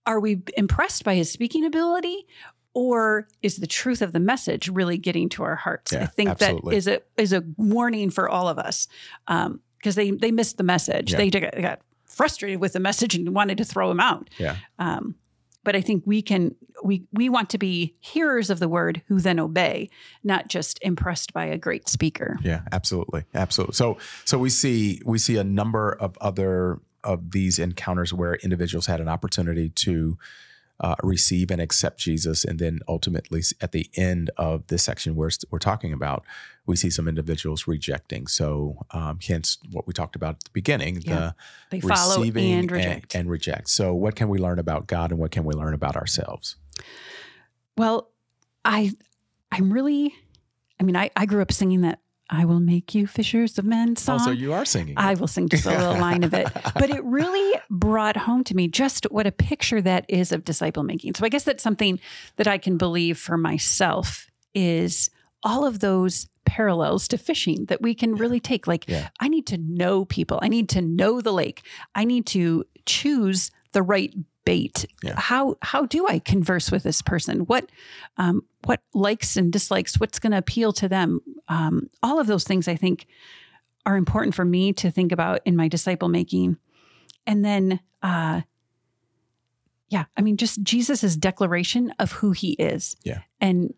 are 0.08 0.20
we 0.20 0.42
impressed 0.58 1.04
by 1.04 1.14
his 1.14 1.32
speaking 1.32 1.64
ability 1.64 2.26
or 2.74 3.28
is 3.44 3.58
the 3.58 3.68
truth 3.68 4.02
of 4.02 4.14
the 4.14 4.20
message 4.20 4.68
really 4.68 4.98
getting 4.98 5.30
to 5.30 5.44
our 5.44 5.56
hearts 5.56 5.92
Yeah, 5.94 6.04
i 6.04 6.06
think 6.08 6.30
absolutely. 6.32 6.72
that 6.72 6.78
is 6.78 6.88
a 6.88 7.02
is 7.18 7.34
a 7.34 7.44
warning 7.58 8.10
for 8.10 8.28
all 8.28 8.48
of 8.50 8.58
us 8.58 8.88
because 9.28 9.94
they 9.94 10.10
they 10.10 10.32
missed 10.32 10.58
the 10.58 10.64
message 10.64 11.12
Yeah. 11.12 11.18
they 11.18 11.30
got, 11.30 11.62
got 11.62 11.82
frustrated 12.06 12.60
with 12.60 12.74
the 12.74 12.80
message 12.80 13.14
and 13.14 13.36
wanted 13.36 13.60
to 13.60 13.64
throw 13.66 13.92
him 13.92 14.00
out 14.00 14.30
Yeah. 14.40 14.56
um, 14.80 15.14
but 15.64 15.76
i 15.76 15.82
think 15.82 16.04
we 16.06 16.22
can 16.22 16.56
we 16.84 17.04
we 17.12 17.30
want 17.30 17.50
to 17.50 17.58
be 17.58 17.96
hearers 18.00 18.50
of 18.50 18.60
the 18.60 18.68
word 18.68 19.02
who 19.08 19.20
then 19.20 19.40
obey 19.40 19.90
not 20.24 20.48
just 20.48 20.80
impressed 20.82 21.34
by 21.34 21.46
a 21.46 21.58
great 21.58 21.88
speaker 21.88 22.38
Yeah, 22.44 22.62
absolutely, 22.72 23.24
absolutely. 23.34 23.76
So, 23.76 23.98
so 24.26 24.38
we 24.38 24.50
see 24.50 25.02
we 25.06 25.18
see 25.18 25.38
a 25.38 25.44
number 25.44 25.92
of 25.92 26.18
other 26.20 26.80
of 27.04 27.32
these 27.32 27.60
encounters 27.60 28.14
where 28.14 28.36
individuals 28.36 28.86
had 28.86 29.00
an 29.00 29.08
opportunity 29.08 29.70
to 29.70 30.18
uh, 30.82 30.96
receive 31.04 31.52
and 31.52 31.62
accept 31.62 32.00
Jesus, 32.00 32.44
and 32.44 32.60
then 32.60 32.80
ultimately 32.88 33.42
at 33.62 33.72
the 33.72 33.90
end 33.96 34.32
of 34.38 34.68
this 34.68 34.84
section 34.84 35.16
we're 35.16 35.30
we're 35.50 35.60
talking 35.60 35.94
about, 35.94 36.26
we 36.66 36.76
see 36.76 36.90
some 36.90 37.08
individuals 37.08 37.68
rejecting. 37.68 38.28
So, 38.28 38.78
um, 38.92 39.20
hence 39.26 39.60
what 39.72 39.88
we 39.88 39.94
talked 39.94 40.16
about 40.16 40.36
at 40.36 40.44
the 40.46 40.50
beginning: 40.54 41.02
Yeah. 41.04 41.32
they 41.70 41.80
the 41.80 41.88
follow 41.88 42.18
receiving 42.18 42.52
and 42.52 42.72
reject 42.72 43.16
and 43.16 43.30
reject. 43.30 43.70
So, 43.70 43.94
what 43.94 44.16
can 44.16 44.28
we 44.28 44.40
learn 44.40 44.60
about 44.60 44.88
God, 44.88 45.12
and 45.12 45.20
what 45.20 45.32
can 45.32 45.44
we 45.44 45.54
learn 45.54 45.74
about 45.74 45.96
ourselves? 45.96 46.56
Well, 47.78 48.10
I 48.66 48.92
I'm 49.52 49.72
really 49.72 50.14
I 50.82 50.84
mean, 50.84 50.96
I, 50.96 51.12
I 51.16 51.28
grew 51.28 51.44
up 51.44 51.52
singing 51.52 51.82
that 51.82 52.00
I 52.34 52.46
will 52.46 52.62
make 52.62 52.96
you 52.96 53.08
fishers 53.08 53.58
of 53.58 53.66
men 53.66 53.98
song. 53.98 54.20
Oh, 54.22 54.26
so 54.26 54.32
you 54.32 54.54
are 54.54 54.64
singing. 54.64 54.94
I 54.96 55.16
will 55.16 55.28
sing 55.28 55.50
just 55.50 55.66
a 55.66 55.70
little 55.70 55.98
line 56.00 56.24
of 56.24 56.34
it. 56.34 56.48
But 56.74 56.90
it 56.90 57.04
really 57.04 57.60
brought 57.70 58.16
home 58.16 58.44
to 58.46 58.56
me 58.56 58.68
just 58.70 59.06
what 59.12 59.28
a 59.28 59.32
picture 59.32 59.82
that 59.82 60.06
is 60.08 60.32
of 60.32 60.46
disciple 60.46 60.84
making. 60.84 61.16
So 61.16 61.26
I 61.26 61.30
guess 61.30 61.44
that's 61.44 61.62
something 61.62 62.00
that 62.38 62.48
I 62.48 62.58
can 62.58 62.78
believe 62.78 63.18
for 63.20 63.38
myself 63.38 64.28
is 64.56 65.10
all 65.44 65.66
of 65.66 65.80
those 65.80 66.28
parallels 66.46 67.08
to 67.10 67.18
fishing 67.18 67.66
that 67.66 67.82
we 67.82 67.94
can 67.94 68.16
really 68.16 68.40
take. 68.40 68.66
Like 68.66 68.86
Yeah. 68.88 69.10
I 69.20 69.28
need 69.28 69.46
to 69.48 69.58
know 69.58 70.06
people. 70.06 70.40
I 70.42 70.48
need 70.48 70.70
to 70.70 70.82
know 70.82 71.20
the 71.22 71.34
lake. 71.34 71.64
I 71.94 72.06
need 72.06 72.26
to 72.28 72.64
choose 72.86 73.52
the 73.74 73.84
right 73.84 74.14
bait. 74.46 74.86
Yeah. 75.04 75.16
How 75.18 75.56
how 75.62 75.86
do 75.86 76.08
I 76.08 76.20
converse 76.20 76.72
with 76.72 76.84
this 76.84 77.02
person? 77.02 77.42
What 77.42 77.70
um, 78.18 78.44
what 78.66 78.82
likes 78.94 79.38
and 79.38 79.52
dislikes? 79.52 80.00
What's 80.00 80.20
going 80.20 80.32
to 80.32 80.38
appeal 80.38 80.74
to 80.74 80.90
them? 80.90 81.22
Um, 81.48 81.90
all 82.02 82.20
of 82.20 82.28
those 82.28 82.44
things 82.44 82.68
I 82.68 82.76
think 82.76 83.08
are 83.86 83.98
important 83.98 84.36
for 84.36 84.46
me 84.46 84.74
to 84.74 84.92
think 84.92 85.12
about 85.12 85.42
in 85.46 85.56
my 85.56 85.68
disciple 85.68 86.08
making. 86.08 86.58
And 87.26 87.44
then, 87.44 87.80
uh, 88.04 88.42
yeah, 89.90 90.06
I 90.16 90.22
mean, 90.22 90.38
just 90.38 90.62
Jesus's 90.64 91.16
declaration 91.18 91.94
of 92.00 92.12
who 92.12 92.32
he 92.32 92.52
is. 92.54 92.96
Yeah. 93.04 93.22
And 93.40 93.74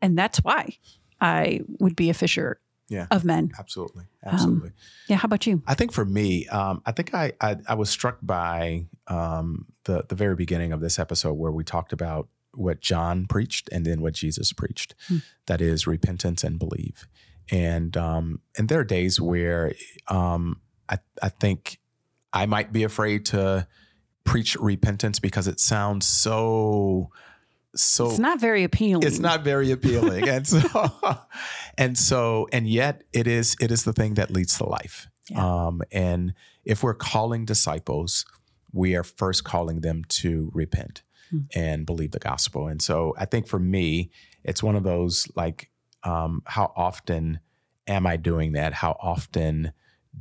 and 0.00 0.18
that's 0.18 0.38
why 0.38 0.76
I 1.20 1.60
would 1.80 1.96
be 1.96 2.10
a 2.10 2.14
fisher 2.14 2.60
Yeah. 2.88 3.06
of 3.10 3.24
men. 3.24 3.50
absolutely, 3.58 4.04
Um, 4.24 4.34
absolutely. 4.34 4.70
Yeah. 5.08 5.16
How 5.16 5.26
about 5.26 5.46
you? 5.46 5.62
I 5.66 5.74
think 5.74 5.92
for 5.92 6.04
me, 6.04 6.46
um, 6.48 6.82
I 6.86 6.92
think 6.92 7.14
I, 7.14 7.32
I 7.40 7.56
I 7.68 7.74
was 7.74 7.90
struck 7.90 8.18
by 8.22 8.86
um, 9.08 9.66
the 9.84 10.04
the 10.08 10.14
very 10.14 10.34
beginning 10.34 10.72
of 10.72 10.80
this 10.80 10.98
episode 10.98 11.34
where 11.34 11.52
we 11.52 11.64
talked 11.64 11.92
about 11.92 12.28
what 12.54 12.80
John 12.80 13.26
preached 13.26 13.68
and 13.70 13.84
then 13.84 14.00
what 14.00 14.14
Jesus 14.14 14.52
preached. 14.52 14.94
Hmm. 15.08 15.18
That 15.46 15.60
is 15.60 15.86
repentance 15.86 16.42
and 16.44 16.58
believe. 16.58 17.06
And 17.50 17.96
um, 17.96 18.40
and 18.56 18.68
there 18.68 18.80
are 18.80 18.84
days 18.84 19.20
where 19.20 19.74
um, 20.08 20.60
I 20.88 20.98
I 21.22 21.28
think 21.28 21.78
I 22.32 22.46
might 22.46 22.72
be 22.72 22.84
afraid 22.84 23.26
to 23.26 23.66
preach 24.24 24.56
repentance 24.56 25.18
because 25.18 25.48
it 25.48 25.60
sounds 25.60 26.06
so 26.06 27.10
so 27.74 28.08
it's 28.08 28.18
not 28.18 28.40
very 28.40 28.64
appealing. 28.64 29.06
it's 29.06 29.18
not 29.18 29.44
very 29.44 29.70
appealing 29.70 30.28
and 30.28 30.46
so 30.46 30.60
and 31.78 31.98
so 31.98 32.48
and 32.52 32.66
yet 32.68 33.02
it 33.12 33.26
is 33.26 33.56
it 33.60 33.70
is 33.70 33.84
the 33.84 33.92
thing 33.92 34.14
that 34.14 34.30
leads 34.30 34.56
to 34.58 34.64
life 34.64 35.06
Yeah. 35.30 35.66
um 35.66 35.82
and 35.92 36.34
if 36.64 36.82
we're 36.82 36.94
calling 36.94 37.44
disciples 37.44 38.24
we 38.72 38.94
are 38.96 39.04
first 39.04 39.44
calling 39.44 39.80
them 39.80 40.04
to 40.20 40.50
repent 40.54 41.02
Hmm. 41.30 41.40
and 41.54 41.84
believe 41.84 42.12
the 42.12 42.18
gospel 42.18 42.68
and 42.68 42.80
so 42.80 43.14
i 43.18 43.26
think 43.26 43.46
for 43.48 43.58
me 43.58 44.10
it's 44.44 44.62
one 44.62 44.76
of 44.76 44.82
those 44.82 45.26
like 45.36 45.68
um 46.04 46.40
how 46.46 46.72
often 46.74 47.40
am 47.86 48.06
i 48.06 48.16
doing 48.16 48.52
that 48.52 48.72
how 48.72 48.96
often 48.98 49.72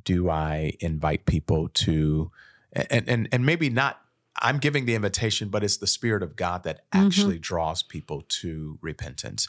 do 0.04 0.30
i 0.30 0.74
invite 0.82 1.26
people 1.26 1.70
to 1.70 2.30
and 2.74 3.08
and 3.08 3.30
and 3.32 3.46
maybe 3.46 3.70
not 3.70 4.02
I'm 4.40 4.60
giving 4.60 4.86
the 4.86 4.96
invitation, 4.96 5.50
but 5.50 5.64
it's 5.64 5.78
the 5.78 5.88
Spirit 5.88 6.24
of 6.24 6.36
God 6.36 6.64
that 6.64 6.78
Mhm. 6.92 7.06
actually 7.06 7.40
draws 7.40 7.84
people 7.84 8.24
to 8.42 8.78
repentance. 8.82 9.48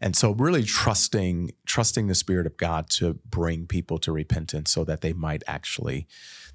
And 0.00 0.14
so 0.14 0.32
really 0.32 0.62
trusting, 0.62 1.52
trusting 1.64 2.06
the 2.06 2.14
Spirit 2.14 2.46
of 2.46 2.56
God 2.56 2.90
to 2.90 3.14
bring 3.24 3.66
people 3.66 3.98
to 4.00 4.12
repentance 4.12 4.70
so 4.70 4.84
that 4.84 5.00
they 5.00 5.12
might 5.14 5.42
actually, 5.46 6.06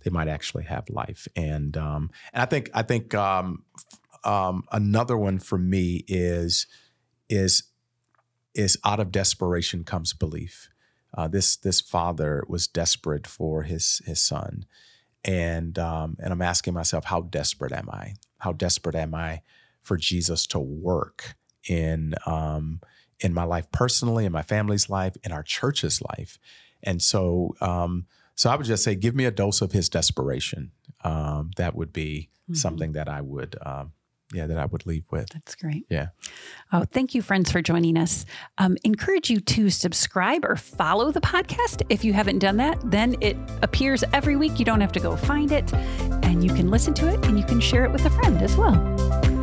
they 0.03 0.11
might 0.11 0.27
actually 0.27 0.65
have 0.65 0.89
life. 0.89 1.27
And 1.35 1.75
um, 1.75 2.11
and 2.33 2.41
I 2.43 2.45
think 2.45 2.69
I 2.73 2.83
think 2.83 3.13
um, 3.15 3.63
um, 4.23 4.63
another 4.71 5.17
one 5.17 5.39
for 5.39 5.57
me 5.57 6.03
is 6.07 6.67
is 7.29 7.63
is 8.53 8.77
out 8.83 8.99
of 8.99 9.11
desperation 9.11 9.83
comes 9.83 10.13
belief. 10.13 10.69
Uh, 11.17 11.27
this 11.27 11.55
this 11.57 11.81
father 11.81 12.43
was 12.47 12.67
desperate 12.67 13.25
for 13.27 13.63
his 13.63 14.01
his 14.05 14.21
son, 14.21 14.65
and 15.23 15.77
um, 15.77 16.17
and 16.19 16.33
I'm 16.33 16.41
asking 16.41 16.73
myself, 16.73 17.05
how 17.05 17.21
desperate 17.21 17.71
am 17.71 17.89
I? 17.91 18.15
How 18.39 18.53
desperate 18.53 18.95
am 18.95 19.13
I 19.13 19.41
for 19.81 19.97
Jesus 19.97 20.47
to 20.47 20.59
work 20.59 21.35
in 21.67 22.15
um, 22.25 22.81
in 23.19 23.33
my 23.33 23.43
life 23.43 23.71
personally, 23.71 24.25
in 24.25 24.31
my 24.31 24.41
family's 24.43 24.89
life, 24.89 25.15
in 25.23 25.31
our 25.31 25.43
church's 25.43 26.01
life? 26.01 26.39
And 26.83 27.01
so 27.01 27.55
um, 27.61 28.07
So 28.35 28.49
I 28.49 28.55
would 28.55 28.65
just 28.65 28.83
say, 28.83 28.95
give 28.95 29.13
me 29.15 29.25
a 29.25 29.31
dose 29.31 29.61
of 29.61 29.71
his 29.71 29.87
desperation. 29.87 30.71
Um, 31.03 31.51
that 31.57 31.75
would 31.75 31.93
be 31.93 32.29
mm-hmm. 32.43 32.55
something 32.55 32.93
that 32.93 33.07
I 33.07 33.21
would, 33.21 33.55
um, 33.63 33.91
yeah, 34.33 34.47
that 34.47 34.57
I 34.57 34.65
would 34.65 34.85
leave 34.85 35.05
with. 35.11 35.27
That's 35.29 35.55
great. 35.55 35.85
Yeah. 35.89 36.07
Oh, 36.71 36.85
thank 36.91 37.13
you, 37.13 37.21
friends, 37.21 37.51
for 37.51 37.61
joining 37.61 37.97
us. 37.97 38.25
Um, 38.57 38.77
encourage 38.83 39.29
you 39.29 39.39
to 39.41 39.69
subscribe 39.69 40.45
or 40.45 40.55
follow 40.55 41.11
the 41.11 41.21
podcast. 41.21 41.81
If 41.89 42.03
you 42.03 42.13
haven't 42.13 42.39
done 42.39 42.57
that, 42.57 42.79
then 42.83 43.15
it 43.21 43.37
appears 43.61 44.03
every 44.13 44.35
week. 44.35 44.59
You 44.59 44.65
don't 44.65 44.81
have 44.81 44.91
to 44.93 44.99
go 44.99 45.15
find 45.15 45.51
it, 45.51 45.71
and 46.23 46.43
you 46.43 46.53
can 46.53 46.69
listen 46.69 46.93
to 46.95 47.07
it 47.07 47.25
and 47.25 47.37
you 47.37 47.45
can 47.45 47.59
share 47.59 47.85
it 47.85 47.91
with 47.91 48.05
a 48.05 48.09
friend 48.09 48.41
as 48.41 48.55
well. 48.55 49.40